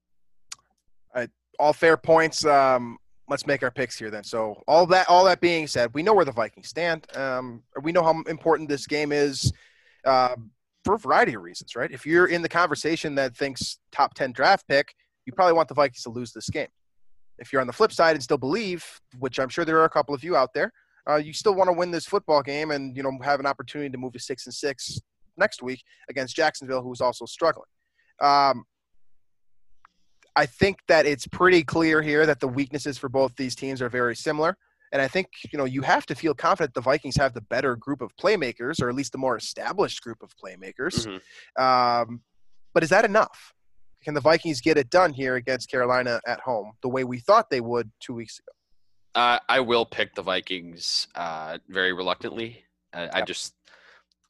[1.59, 2.45] All, fair points.
[2.45, 2.97] Um,
[3.27, 4.23] let's make our picks here then.
[4.23, 7.05] So all that all that being said, we know where the Vikings stand.
[7.15, 9.51] Um, we know how important this game is
[10.05, 10.35] uh,
[10.83, 11.91] for a variety of reasons, right?
[11.91, 14.95] If you're in the conversation that thinks top ten draft pick,
[15.25, 16.67] you probably want the Vikings to lose this game.
[17.37, 18.85] If you're on the flip side and still believe,
[19.19, 20.71] which I'm sure there are a couple of you out there,
[21.09, 23.89] uh, you still want to win this football game and you know have an opportunity
[23.89, 24.99] to move to six and six
[25.37, 27.69] next week against Jacksonville, who's also struggling.
[28.21, 28.63] Um,
[30.35, 33.89] I think that it's pretty clear here that the weaknesses for both these teams are
[33.89, 34.55] very similar.
[34.93, 37.75] And I think, you know, you have to feel confident the Vikings have the better
[37.75, 41.07] group of playmakers, or at least the more established group of playmakers.
[41.07, 41.61] Mm-hmm.
[41.63, 42.21] Um,
[42.73, 43.53] but is that enough?
[44.03, 47.49] Can the Vikings get it done here against Carolina at home the way we thought
[47.49, 48.51] they would two weeks ago?
[49.13, 52.63] Uh, I will pick the Vikings uh, very reluctantly.
[52.93, 53.53] I, I just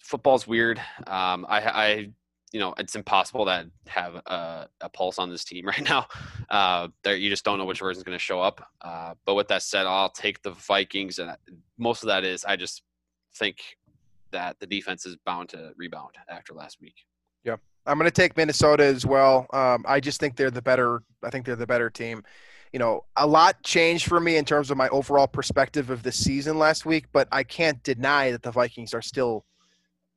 [0.01, 0.79] football's weird.
[1.07, 2.09] Um, I, I,
[2.51, 6.07] you know, it's impossible to have a, a pulse on this team right now.
[6.49, 8.67] Uh, you just don't know which version is going to show up.
[8.81, 11.35] Uh, but with that said, I'll take the Vikings, and
[11.77, 12.83] most of that is I just
[13.35, 13.57] think
[14.31, 16.95] that the defense is bound to rebound after last week.
[17.43, 19.47] Yeah, I'm going to take Minnesota as well.
[19.53, 21.03] Um, I just think they're the better.
[21.23, 22.23] I think they're the better team
[22.71, 26.11] you know, a lot changed for me in terms of my overall perspective of the
[26.11, 29.45] season last week, but I can't deny that the Vikings are still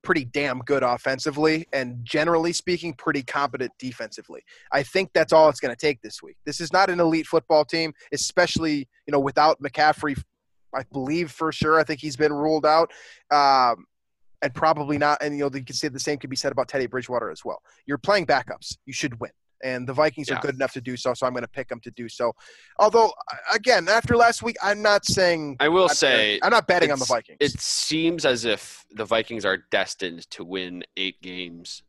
[0.05, 4.43] pretty damn good offensively and generally speaking pretty competent defensively.
[4.71, 6.37] I think that's all it's going to take this week.
[6.45, 10.17] This is not an elite football team, especially, you know, without McCaffrey
[10.77, 11.79] I believe for sure.
[11.79, 12.91] I think he's been ruled out.
[13.31, 13.87] Um,
[14.43, 16.69] and probably not and you know you can say the same could be said about
[16.69, 17.63] Teddy Bridgewater as well.
[17.87, 18.77] You're playing backups.
[18.85, 19.31] You should win
[19.63, 20.37] and the Vikings yeah.
[20.37, 21.15] are good enough to do so.
[21.15, 22.33] So I'm going to pick them to do so.
[22.79, 23.13] Although,
[23.53, 25.57] again, after last week, I'm not saying.
[25.61, 27.39] I will I'm, say I'm not betting on the Vikings.
[27.41, 31.83] It seems as if the Vikings are destined to win eight games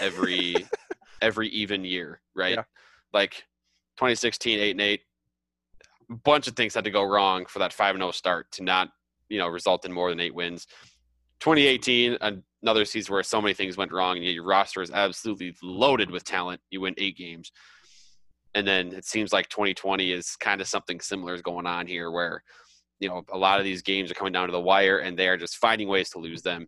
[0.00, 0.54] every
[1.22, 2.54] every even year, right?
[2.54, 2.64] Yeah.
[3.12, 3.44] Like
[3.96, 5.00] 2016, eight and eight.
[6.10, 8.62] A bunch of things had to go wrong for that five and zero start to
[8.62, 8.88] not,
[9.28, 10.66] you know, result in more than eight wins.
[11.40, 12.18] 2018,
[12.62, 16.24] another season where so many things went wrong, and your roster is absolutely loaded with
[16.24, 16.60] talent.
[16.70, 17.52] You win eight games,
[18.54, 22.10] and then it seems like 2020 is kind of something similar is going on here,
[22.10, 22.42] where
[23.00, 25.28] you know a lot of these games are coming down to the wire, and they
[25.28, 26.66] are just finding ways to lose them.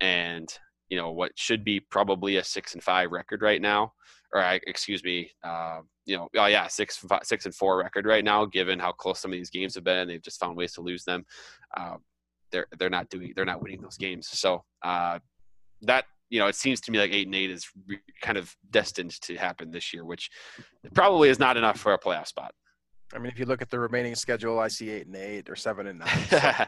[0.00, 0.52] And
[0.88, 3.92] you know what should be probably a six and five record right now,
[4.34, 8.24] or excuse me, uh, you know, oh yeah, six five, six and four record right
[8.24, 8.44] now.
[8.44, 11.04] Given how close some of these games have been, they've just found ways to lose
[11.04, 11.24] them.
[11.76, 11.96] Uh,
[12.52, 14.28] they're they're not doing they're not winning those games.
[14.28, 15.18] So uh,
[15.82, 18.54] that you know it seems to me like eight and eight is re- kind of
[18.70, 20.30] destined to happen this year, which
[20.94, 22.52] probably is not enough for a playoff spot.
[23.12, 25.56] I mean, if you look at the remaining schedule, I see eight and eight or
[25.56, 26.26] seven and nine.
[26.28, 26.66] So.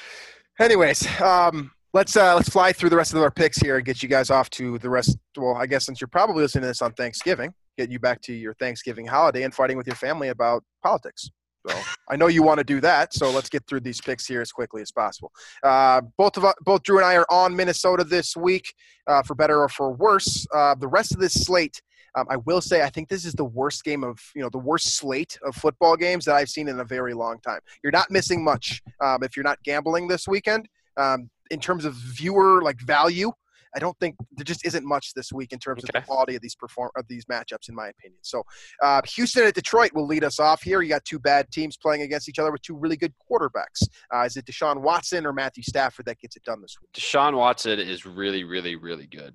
[0.60, 4.02] Anyways, um, let's uh, let's fly through the rest of our picks here and get
[4.02, 5.18] you guys off to the rest.
[5.36, 8.32] Well, I guess since you're probably listening to this on Thanksgiving, get you back to
[8.32, 11.30] your Thanksgiving holiday and fighting with your family about politics.
[11.66, 11.76] So
[12.08, 13.14] I know you want to do that.
[13.14, 15.32] So let's get through these picks here as quickly as possible.
[15.62, 18.74] Uh, both of both Drew and I are on Minnesota this week,
[19.06, 20.46] uh, for better or for worse.
[20.54, 21.80] Uh, the rest of this slate,
[22.16, 24.58] um, I will say, I think this is the worst game of you know the
[24.58, 27.60] worst slate of football games that I've seen in a very long time.
[27.82, 30.68] You're not missing much um, if you're not gambling this weekend.
[30.96, 33.30] Um, in terms of viewer like value,
[33.74, 35.98] I don't think there just isn't much this week in terms okay.
[35.98, 38.18] of the quality of these perform of these matchups, in my opinion.
[38.22, 38.42] So,
[38.82, 40.82] uh, Houston at Detroit will lead us off here.
[40.82, 43.86] You got two bad teams playing against each other with two really good quarterbacks.
[44.14, 46.90] Uh, is it Deshaun Watson or Matthew Stafford that gets it done this week?
[46.92, 49.34] Deshaun Watson is really, really, really good,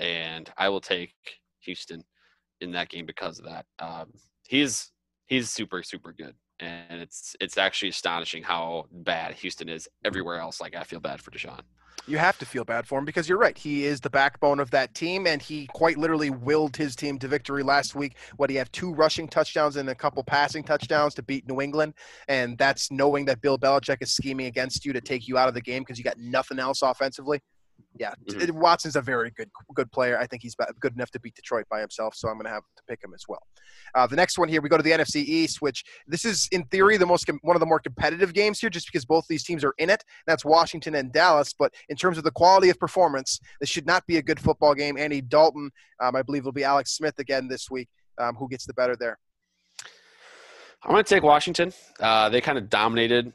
[0.00, 1.14] and I will take
[1.60, 2.04] Houston
[2.60, 3.66] in that game because of that.
[3.78, 4.12] Um,
[4.48, 4.90] he's
[5.26, 10.60] he's super, super good and it's it's actually astonishing how bad Houston is everywhere else.
[10.60, 11.62] Like I feel bad for Deshaun
[12.06, 13.56] you have to feel bad for him because you're right.
[13.56, 17.28] He is the backbone of that team, and he quite literally willed his team to
[17.28, 18.16] victory last week.
[18.36, 21.94] What he have two rushing touchdowns and a couple passing touchdowns to beat New England,
[22.28, 25.54] and that's knowing that Bill Belichick is scheming against you to take you out of
[25.54, 27.40] the game because you got nothing else offensively
[27.96, 28.58] yeah, mm-hmm.
[28.58, 30.18] Watson's a very good good player.
[30.18, 32.64] I think he's good enough to beat Detroit by himself, so I'm going to have
[32.76, 33.42] to pick him as well.
[33.94, 36.64] Uh, the next one here, we go to the NFC East, which this is in
[36.64, 39.62] theory the most one of the more competitive games here, just because both these teams
[39.62, 40.02] are in it.
[40.26, 41.54] That's Washington and Dallas.
[41.56, 44.74] But in terms of the quality of performance, this should not be a good football
[44.74, 44.98] game.
[44.98, 45.70] Andy Dalton,
[46.00, 47.88] um, I believe, will be Alex Smith again this week.
[48.18, 49.18] Um, who gets the better there?
[50.82, 51.72] I'm going to take Washington.
[52.00, 53.32] Uh, they kind of dominated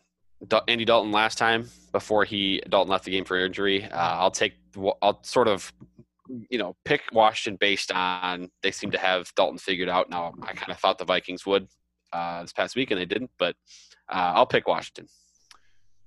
[0.67, 3.83] Andy Dalton last time before he Dalton left the game for injury.
[3.85, 4.53] Uh, I'll take
[5.01, 5.71] I'll sort of
[6.49, 10.09] you know pick Washington based on they seem to have Dalton figured out.
[10.09, 11.67] Now I kind of thought the Vikings would
[12.13, 13.55] uh, this past week and they didn't, but
[14.09, 15.07] uh, I'll pick Washington.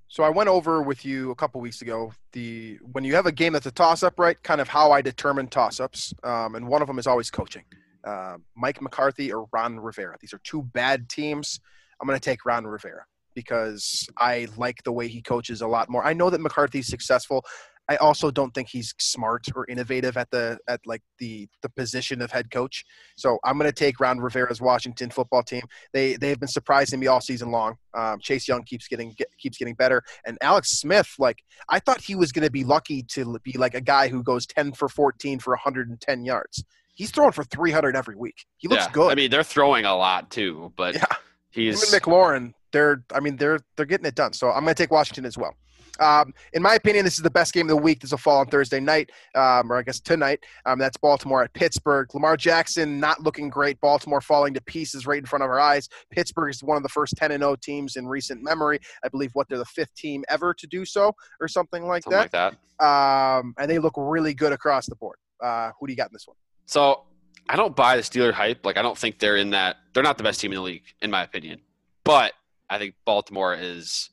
[0.09, 3.33] So I went over with you a couple weeks ago the when you have a
[3.33, 4.43] game that's a toss up, right?
[4.43, 7.65] Kind of how I determine toss ups, um, and one of them is always coaching.
[8.05, 10.17] Uh, Mike McCarthy or Ron Rivera.
[10.21, 11.61] These are two bad teams.
[12.01, 13.05] I'm going to take Ron Rivera
[13.35, 16.05] because I like the way he coaches a lot more.
[16.05, 17.45] I know that McCarthy's successful.
[17.89, 22.23] I also don't think he's smart or innovative at the at like the the position
[22.23, 22.85] of head coach.
[23.17, 25.63] So I'm going to take Ron Rivera's Washington football team.
[25.93, 27.77] They they have been surprising me all season long.
[27.95, 31.13] Um, Chase Young keeps getting get, keeps getting better, and Alex Smith.
[31.19, 34.23] Like I thought he was going to be lucky to be like a guy who
[34.23, 36.65] goes 10 for 14 for 110 yards.
[36.95, 38.45] He's throwing for 300 every week.
[38.59, 38.93] He looks yeah.
[38.93, 39.13] good.
[39.13, 41.05] I mean, they're throwing a lot too, but yeah.
[41.51, 44.33] he's Even McLaurin they're I mean they're they're getting it done.
[44.33, 45.55] So I'm going to take Washington as well.
[46.01, 48.01] Um, in my opinion, this is the best game of the week.
[48.01, 50.45] This will fall on Thursday night, um, or I guess tonight.
[50.65, 52.13] Um, that's Baltimore at Pittsburgh.
[52.15, 53.81] Lamar Jackson not looking great.
[53.81, 55.89] Baltimore falling to pieces right in front of our eyes.
[56.11, 58.79] Pittsburgh is one of the first 10 and 0 teams in recent memory.
[59.05, 62.29] I believe what they're the fifth team ever to do so, or something like something
[62.33, 62.33] that.
[62.33, 62.85] Like that.
[62.85, 65.17] Um, and they look really good across the board.
[65.43, 66.37] Uh, who do you got in this one?
[66.67, 67.05] So
[67.49, 68.65] I don't buy the Steeler hype.
[68.65, 69.77] Like I don't think they're in that.
[69.93, 71.61] They're not the best team in the league, in my opinion.
[72.05, 72.33] But
[72.73, 74.09] I think Baltimore is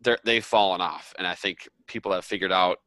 [0.00, 2.78] they they've fallen off, and I think people have figured out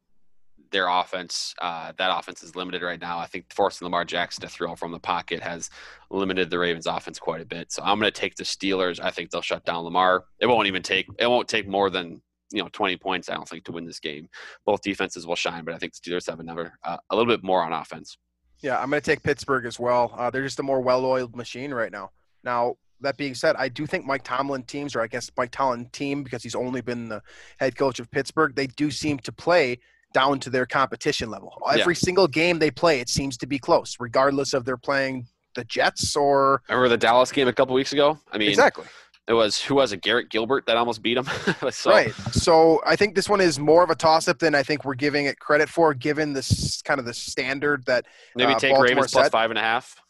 [0.70, 1.54] their offense.
[1.60, 3.18] Uh, that offense is limited right now.
[3.18, 5.68] I think forcing Lamar Jackson to throw from the pocket has
[6.10, 7.70] limited the Ravens' offense quite a bit.
[7.70, 8.98] So I'm going to take the Steelers.
[8.98, 10.24] I think they'll shut down Lamar.
[10.38, 11.06] It won't even take.
[11.18, 13.28] It won't take more than you know 20 points.
[13.28, 14.26] I don't think to win this game.
[14.64, 17.44] Both defenses will shine, but I think the Steelers have another uh, a little bit
[17.44, 18.16] more on offense.
[18.62, 20.14] Yeah, I'm going to take Pittsburgh as well.
[20.16, 22.10] Uh, they're just a more well-oiled machine right now.
[22.44, 25.86] Now, that being said, I do think Mike Tomlin teams, or I guess Mike Tomlin
[25.92, 27.22] team, because he's only been the
[27.58, 29.78] head coach of Pittsburgh, they do seem to play
[30.12, 31.60] down to their competition level.
[31.70, 31.98] Every yeah.
[31.98, 36.16] single game they play, it seems to be close, regardless of they're playing the Jets
[36.16, 36.62] or.
[36.68, 38.18] Remember the Dallas game a couple weeks ago?
[38.32, 38.84] I mean, exactly.
[39.28, 40.02] It was who was it?
[40.02, 41.24] Garrett Gilbert that almost beat him.
[41.70, 41.90] so.
[41.90, 42.12] Right.
[42.32, 45.26] So I think this one is more of a toss-up than I think we're giving
[45.26, 49.12] it credit for, given this kind of the standard that maybe uh, take Baltimore Ravens
[49.12, 50.00] plus five and a half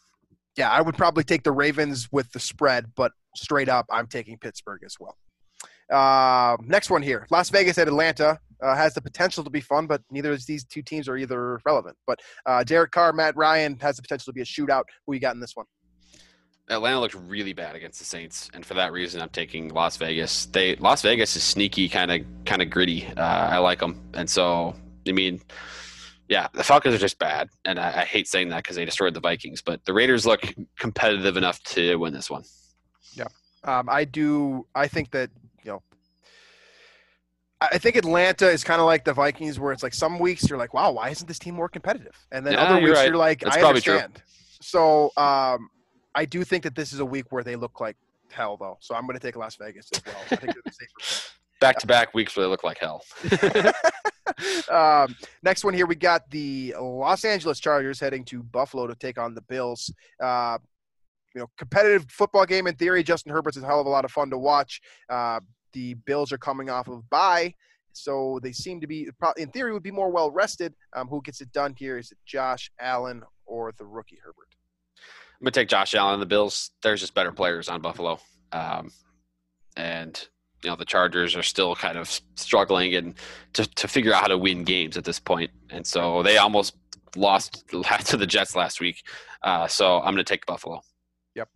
[0.57, 4.37] yeah, I would probably take the Ravens with the spread, but straight up, I'm taking
[4.37, 5.17] Pittsburgh as well.
[5.91, 8.39] Uh, next one here Las Vegas at Atlanta.
[8.61, 11.59] uh, has the potential to be fun, but neither of these two teams are either
[11.65, 11.97] relevant.
[12.05, 14.83] But uh, Derek Carr, Matt Ryan has the potential to be a shootout.
[15.05, 15.65] Who you got in this one?
[16.69, 20.45] Atlanta looked really bad against the Saints, and for that reason, I'm taking Las Vegas.
[20.45, 23.07] They Las Vegas is sneaky, kind of kind of gritty.
[23.07, 24.75] Uh, I like them, and so
[25.07, 25.41] I mean,
[26.31, 29.13] yeah, the Falcons are just bad, and I, I hate saying that because they destroyed
[29.13, 29.61] the Vikings.
[29.61, 30.41] But the Raiders look
[30.79, 32.43] competitive enough to win this one.
[33.13, 33.25] Yeah,
[33.65, 34.65] um, I do.
[34.73, 35.29] I think that
[35.61, 35.83] you know.
[37.59, 40.57] I think Atlanta is kind of like the Vikings, where it's like some weeks you're
[40.57, 43.07] like, "Wow, why isn't this team more competitive?" And then other you're weeks right.
[43.09, 43.95] you're like, That's "I probably true.
[43.95, 44.23] understand."
[44.61, 45.69] So um,
[46.15, 47.97] I do think that this is a week where they look like
[48.31, 48.77] hell, though.
[48.79, 50.15] So I'm going to take Las Vegas as well.
[50.31, 51.29] I think they're the safer
[51.59, 53.03] Back to back weeks where they look like hell.
[54.71, 59.17] um, next one here, we got the Los Angeles Chargers heading to Buffalo to take
[59.17, 59.91] on the Bills.
[60.21, 60.57] Uh,
[61.33, 63.03] you know, competitive football game in theory.
[63.03, 64.81] Justin Herbert's a hell of a lot of fun to watch.
[65.09, 65.39] Uh,
[65.73, 67.53] the Bills are coming off of bye,
[67.93, 69.07] so they seem to be,
[69.37, 70.73] in theory, would be more well rested.
[70.93, 71.97] Um, who gets it done here?
[71.97, 74.47] Is it Josh Allen or the rookie Herbert?
[75.39, 76.71] I'm gonna take Josh Allen the Bills.
[76.83, 78.19] There's just better players on Buffalo,
[78.51, 78.91] um,
[79.75, 80.27] and
[80.63, 83.15] you know the Chargers are still kind of struggling and
[83.53, 85.51] to to figure out how to win games at this point.
[85.69, 86.75] And so they almost
[87.15, 89.03] lost to the Jets last week.
[89.43, 90.81] Uh, so I'm gonna take Buffalo.
[91.35, 91.49] Yep,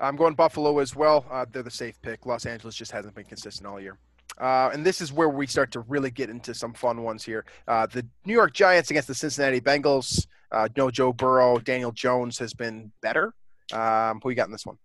[0.00, 1.26] I'm going Buffalo as well.
[1.30, 2.26] Uh, they're the safe pick.
[2.26, 3.98] Los Angeles just hasn't been consistent all year.
[4.40, 7.44] Uh, and this is where we start to really get into some fun ones here.
[7.66, 10.26] Uh, the New York Giants against the Cincinnati Bengals.
[10.52, 11.58] Uh, no Joe Burrow.
[11.58, 13.34] Daniel Jones has been better.
[13.72, 14.78] Um, who you got in this one?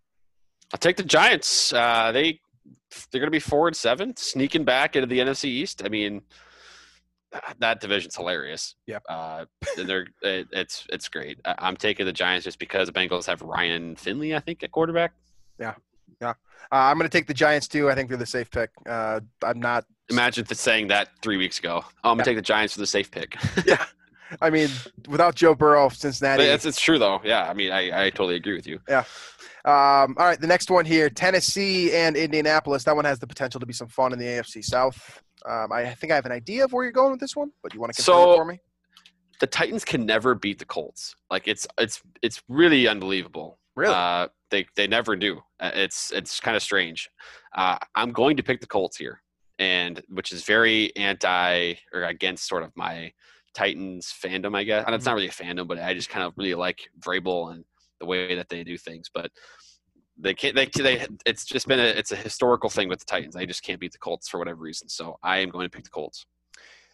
[0.73, 1.71] I'll take the Giants.
[1.71, 2.39] Uh, they
[3.11, 5.83] they're gonna be four and seven, sneaking back into the NFC East.
[5.85, 6.21] I mean,
[7.59, 8.75] that division's hilarious.
[8.87, 9.03] Yep.
[9.09, 9.45] Uh,
[9.77, 11.39] and they're it, it's it's great.
[11.45, 14.71] I, I'm taking the Giants just because the Bengals have Ryan Finley, I think, at
[14.71, 15.13] quarterback.
[15.59, 15.75] Yeah,
[16.21, 16.31] yeah.
[16.71, 17.89] Uh, I'm going to take the Giants too.
[17.89, 18.69] I think they're the safe pick.
[18.87, 19.85] Uh, I'm not.
[20.09, 21.83] Imagine saying that three weeks ago.
[22.03, 23.37] Oh, I'm gonna take the Giants for the safe pick.
[23.65, 23.85] Yeah.
[24.41, 24.69] I mean,
[25.07, 26.43] without Joe Burrow, Cincinnati.
[26.43, 27.19] it's, it's true though.
[27.23, 28.79] Yeah, I mean, I, I totally agree with you.
[28.87, 29.03] Yeah.
[29.65, 32.83] Um, all right, the next one here Tennessee and Indianapolis.
[32.83, 35.21] That one has the potential to be some fun in the AFC South.
[35.49, 37.73] Um, I think I have an idea of where you're going with this one, but
[37.73, 38.59] you want to confirm So- it for me?
[39.39, 41.15] The Titans can never beat the Colts.
[41.29, 43.59] Like it's it's it's really unbelievable.
[43.75, 43.93] Really?
[43.93, 45.41] Uh, they they never do.
[45.59, 47.09] Uh, It's it's kind of strange.
[47.53, 49.21] Uh, I'm going to pick the Colts here,
[49.59, 53.11] and which is very anti or against sort of my
[53.53, 54.83] Titans fandom, I guess.
[54.85, 57.63] And it's not really a fandom, but I just kind of really like Vrabel and
[57.99, 59.09] the way that they do things.
[59.13, 59.31] But
[60.17, 60.55] they can't.
[60.55, 61.05] They they.
[61.25, 63.35] It's just been a it's a historical thing with the Titans.
[63.35, 64.87] They just can't beat the Colts for whatever reason.
[64.89, 66.25] So I am going to pick the Colts.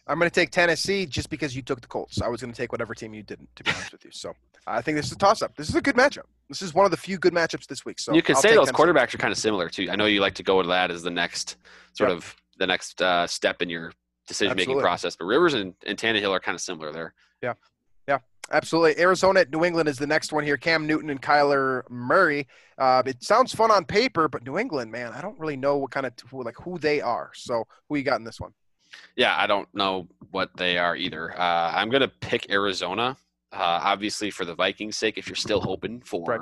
[0.06, 2.20] I'm going to take Tennessee just because you took the Colts.
[2.20, 4.10] I was going to take whatever team you didn't, to be honest with you.
[4.10, 4.32] So
[4.66, 5.54] I think this is a toss up.
[5.56, 6.24] This is a good matchup.
[6.48, 8.00] This is one of the few good matchups this week.
[8.00, 8.82] So you could I'll say those Tennessee.
[8.82, 9.88] quarterbacks are kind of similar too.
[9.90, 11.58] I know you like to go to that as the next
[11.92, 12.16] sort Yep.
[12.16, 13.92] of the next uh, step in your
[14.30, 15.16] decision making process.
[15.16, 17.14] But Rivers and, and Tannehill are kind of similar there.
[17.42, 17.54] Yeah.
[18.08, 18.18] Yeah.
[18.52, 19.00] Absolutely.
[19.02, 20.56] Arizona at New England is the next one here.
[20.56, 22.46] Cam Newton and Kyler Murray.
[22.78, 25.90] Uh, it sounds fun on paper, but New England, man, I don't really know what
[25.90, 27.30] kind of like who they are.
[27.34, 28.52] So who you got in this one?
[29.16, 31.38] Yeah, I don't know what they are either.
[31.38, 33.16] Uh, I'm going to pick Arizona.
[33.52, 36.40] Uh, obviously, for the Vikings' sake, if you're still hoping for Right.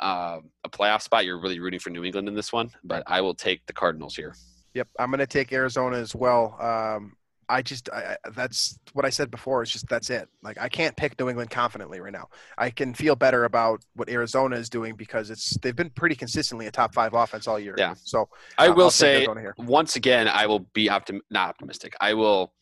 [0.00, 2.70] uh, a playoff spot, you're really rooting for New England in this one.
[2.84, 4.34] But I will take the Cardinals here.
[4.74, 6.56] Yep, I'm going to take Arizona as well.
[6.60, 7.16] Um,
[7.50, 9.62] I just I, that's what I said before.
[9.62, 10.28] It's just that's it.
[10.42, 12.28] Like I can't pick New England confidently right now.
[12.56, 16.66] I can feel better about what Arizona is doing because it's they've been pretty consistently
[16.66, 17.74] a top five offense all year.
[17.76, 17.94] Yeah.
[18.02, 19.26] So I will I'll say
[19.58, 21.94] once again, I will be optim- not optimistic.
[22.00, 22.52] I will,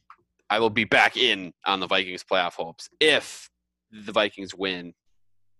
[0.48, 3.50] I will be back in on the Vikings playoff hopes if
[3.92, 4.94] the Vikings win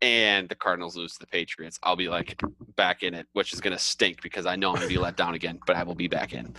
[0.01, 1.79] and the Cardinals lose to the Patriots.
[1.83, 2.41] I'll be like
[2.77, 4.99] back in it, which is going to stink because I know I'm going to be
[4.99, 5.59] let down again.
[5.67, 6.55] But I will be back in.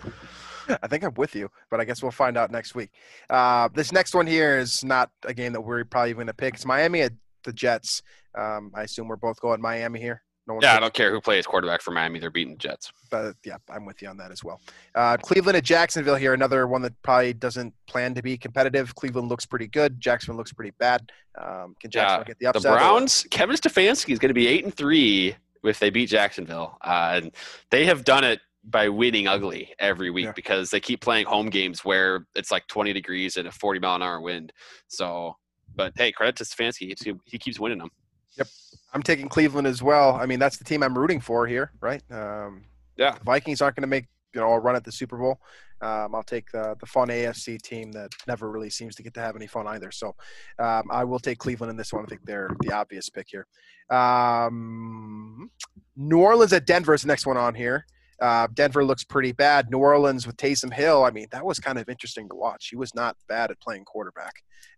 [0.83, 2.91] I think I'm with you, but I guess we'll find out next week.
[3.29, 6.55] Uh, this next one here is not a game that we're probably going to pick.
[6.55, 7.13] It's Miami at
[7.43, 8.01] the Jets.
[8.37, 10.21] Um, I assume we're both going Miami here.
[10.47, 12.91] No Yeah, I don't care who plays quarterback for Miami; they're beating the Jets.
[13.11, 14.59] but yeah, I'm with you on that as well.
[14.95, 18.95] Uh, Cleveland at Jacksonville here, another one that probably doesn't plan to be competitive.
[18.95, 19.99] Cleveland looks pretty good.
[20.01, 21.11] Jacksonville looks pretty bad.
[21.39, 22.71] Um, can Jacksonville get the The upset?
[22.71, 26.77] or- Browns, Kevin Stefanski is going to be eight and three if they beat Jacksonville,
[26.83, 27.31] uh, and
[27.69, 30.31] they have done it by winning ugly every week Yeah.
[30.35, 33.95] because they keep playing home games where it's like 20 degrees and a 40 mile
[33.95, 34.51] an hour wind.
[34.87, 35.35] So,
[35.75, 37.89] but hey, credit to Stefanski, he, he keeps winning them.
[38.37, 38.47] Yep,
[38.93, 40.15] I'm taking Cleveland as well.
[40.15, 42.01] I mean, that's the team I'm rooting for here, right?
[42.11, 42.65] Um,
[42.97, 43.11] Yeah.
[43.17, 45.39] the Vikings aren't going to make you know a run at the Super Bowl.
[45.81, 49.21] Um, I'll take the the fun AFC team that never really seems to get to
[49.21, 49.89] have any fun either.
[49.91, 50.15] So
[50.59, 52.03] um, I will take Cleveland in this one.
[52.03, 53.47] I think they're the obvious pick here.
[53.89, 55.49] Um,
[55.95, 57.85] New Orleans at Denver is the next one on here.
[58.21, 59.69] Uh, Denver looks pretty bad.
[59.69, 62.67] New Orleans with Taysom Hill, I mean, that was kind of interesting to watch.
[62.69, 64.33] He was not bad at playing quarterback.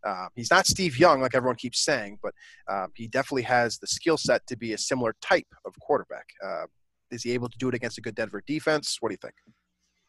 [0.05, 2.33] Uh, he's not Steve Young, like everyone keeps saying, but
[2.67, 6.25] uh, he definitely has the skill set to be a similar type of quarterback.
[6.43, 6.65] Uh,
[7.11, 8.97] is he able to do it against a good Denver defense?
[8.99, 9.35] What do you think?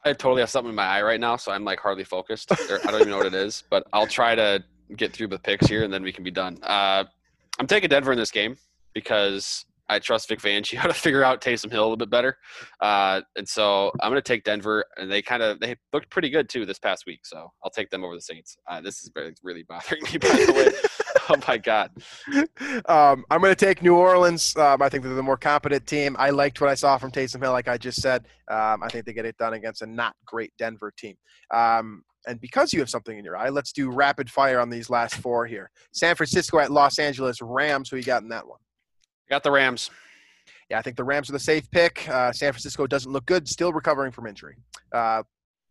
[0.05, 2.51] I totally have something in my eye right now, so I'm like hardly focused.
[2.53, 4.63] I don't even know what it is, but I'll try to
[4.97, 6.59] get through the picks here, and then we can be done.
[6.63, 7.05] Uh,
[7.59, 8.57] I'm taking Denver in this game
[8.95, 12.37] because I trust Vic Fangio to figure out Taysom Hill a little bit better,
[12.81, 14.85] uh, and so I'm going to take Denver.
[14.97, 17.91] And they kind of they looked pretty good too this past week, so I'll take
[17.91, 18.57] them over the Saints.
[18.69, 19.11] Uh, this is
[19.43, 20.89] really bothering me, by the way.
[21.29, 21.91] oh my god.
[22.87, 24.57] Um, I'm going to take New Orleans.
[24.57, 26.17] Um, I think they're the more competent team.
[26.19, 28.27] I liked what I saw from Taysom Hill, like I just said.
[28.51, 31.17] Um, I think they get it done against a not great Denver team.
[31.53, 34.89] Um, and because you have something in your eye, let's do rapid fire on these
[34.89, 35.71] last four here.
[35.93, 37.91] San Francisco at Los Angeles Rams.
[37.91, 38.59] Who you got in that one?
[39.29, 39.91] Got the Rams.
[40.71, 42.09] Yeah, I think the Rams are the safe pick.
[42.09, 44.57] Uh, San Francisco doesn't look good, still recovering from injury.
[44.93, 45.23] Uh,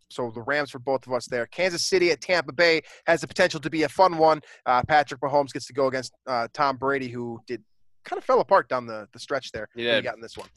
[0.10, 1.45] so the Rams for both of us there.
[1.47, 4.41] Kansas City at Tampa Bay has the potential to be a fun one.
[4.66, 7.64] Uh, Patrick Mahomes gets to go against uh, Tom Brady, who did
[8.04, 9.68] kind of fell apart down the, the stretch there.
[9.76, 10.04] He did.
[10.04, 10.49] got in this one.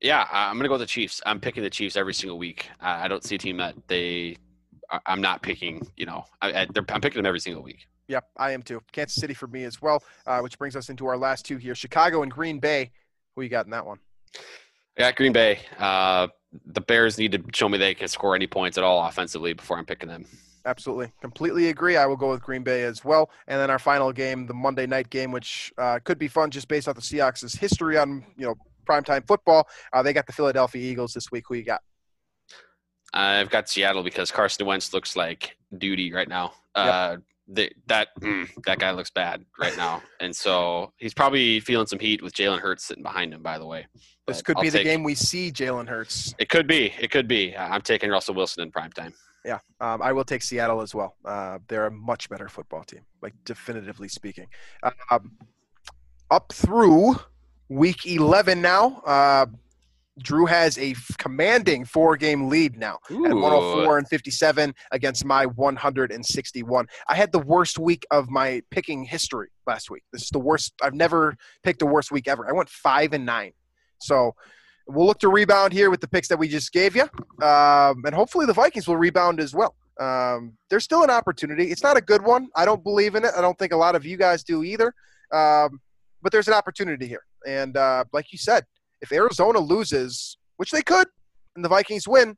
[0.00, 1.20] Yeah, I'm gonna go with the Chiefs.
[1.26, 2.68] I'm picking the Chiefs every single week.
[2.80, 4.36] I don't see a team that they.
[5.06, 5.86] I'm not picking.
[5.96, 7.88] You know, I, am picking them every single week.
[8.08, 8.82] Yep, I am too.
[8.90, 10.02] Kansas City for me as well.
[10.26, 12.90] Uh, which brings us into our last two here: Chicago and Green Bay.
[13.36, 13.98] Who you got in that one?
[14.98, 15.60] Yeah, Green Bay.
[15.78, 16.28] Uh,
[16.66, 19.78] the Bears need to show me they can score any points at all offensively before
[19.78, 20.24] I'm picking them.
[20.64, 21.96] Absolutely, completely agree.
[21.96, 23.30] I will go with Green Bay as well.
[23.46, 26.68] And then our final game, the Monday night game, which uh, could be fun just
[26.68, 28.54] based off the Seahawks' history on you know
[28.86, 29.68] primetime football.
[29.92, 31.44] Uh, they got the Philadelphia Eagles this week.
[31.48, 31.82] Who you got?
[33.12, 36.52] I've got Seattle because Carson Wentz looks like duty right now.
[36.76, 37.22] Yep.
[37.50, 41.98] The, that mm, that guy looks bad right now, and so he's probably feeling some
[41.98, 43.42] heat with Jalen Hurts sitting behind him.
[43.42, 43.86] By the way,
[44.26, 46.34] but this could I'll be the game we see Jalen Hurts.
[46.38, 46.92] It could be.
[47.00, 47.56] It could be.
[47.56, 49.14] I'm taking Russell Wilson in prime time.
[49.46, 51.16] Yeah, um, I will take Seattle as well.
[51.24, 54.46] Uh, they're a much better football team, like definitively speaking.
[55.10, 55.32] Um,
[56.30, 57.16] up through
[57.68, 59.00] week 11 now.
[59.06, 59.46] Uh,
[60.22, 63.26] Drew has a commanding four game lead now Ooh.
[63.26, 66.86] at 104 and 57 against my 161.
[67.08, 70.02] I had the worst week of my picking history last week.
[70.12, 70.72] This is the worst.
[70.82, 72.48] I've never picked a worst week ever.
[72.48, 73.52] I went five and nine.
[74.00, 74.34] So
[74.86, 77.02] we'll look to rebound here with the picks that we just gave you.
[77.44, 79.74] Um, and hopefully the Vikings will rebound as well.
[80.00, 81.70] Um, there's still an opportunity.
[81.70, 82.48] It's not a good one.
[82.54, 83.32] I don't believe in it.
[83.36, 84.94] I don't think a lot of you guys do either.
[85.32, 85.80] Um,
[86.22, 87.24] but there's an opportunity here.
[87.46, 88.64] And uh, like you said,
[89.00, 91.06] if Arizona loses, which they could,
[91.56, 92.36] and the Vikings win,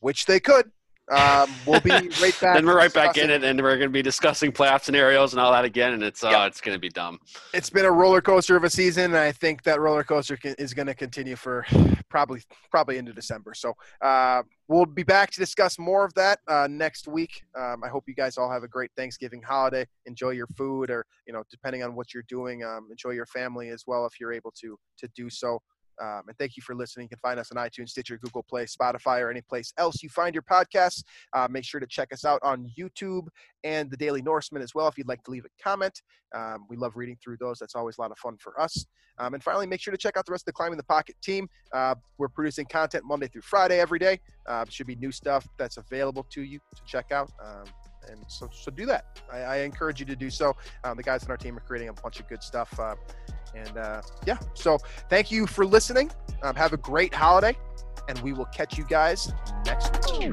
[0.00, 0.70] which they could,
[1.10, 2.54] um, we'll be right back.
[2.54, 5.40] then we're right back in it, and we're going to be discussing playoff scenarios and
[5.40, 6.48] all that again, and it's uh, yep.
[6.48, 7.18] it's going to be dumb.
[7.54, 10.74] It's been a roller coaster of a season, and I think that roller coaster is
[10.74, 11.64] going to continue for
[12.10, 13.54] probably probably into December.
[13.54, 13.72] So
[14.02, 17.42] uh, we'll be back to discuss more of that uh, next week.
[17.58, 19.86] Um, I hope you guys all have a great Thanksgiving holiday.
[20.04, 23.70] Enjoy your food, or you know, depending on what you're doing, um, enjoy your family
[23.70, 25.60] as well if you're able to to do so.
[26.00, 27.04] Um, and thank you for listening.
[27.04, 30.08] You can find us on iTunes, Stitcher, Google Play, Spotify, or any place else you
[30.08, 31.02] find your podcasts.
[31.32, 33.28] Uh, make sure to check us out on YouTube
[33.64, 36.02] and the Daily Norseman as well if you'd like to leave a comment.
[36.34, 37.58] Um, we love reading through those.
[37.58, 38.86] That's always a lot of fun for us.
[39.18, 41.16] Um, and finally, make sure to check out the rest of the Climbing the Pocket
[41.22, 41.48] team.
[41.72, 44.20] Uh, we're producing content Monday through Friday every day.
[44.46, 47.30] Uh, should be new stuff that's available to you to check out.
[47.44, 47.64] Um,
[48.08, 49.20] and so, so do that.
[49.30, 50.54] I, I, encourage you to do so.
[50.84, 52.78] Um, the guys on our team are creating a bunch of good stuff.
[52.78, 52.94] Uh,
[53.54, 54.78] and uh, yeah, so
[55.08, 56.10] thank you for listening.
[56.42, 57.56] Um, have a great holiday,
[58.08, 59.32] and we will catch you guys
[59.64, 60.32] next week.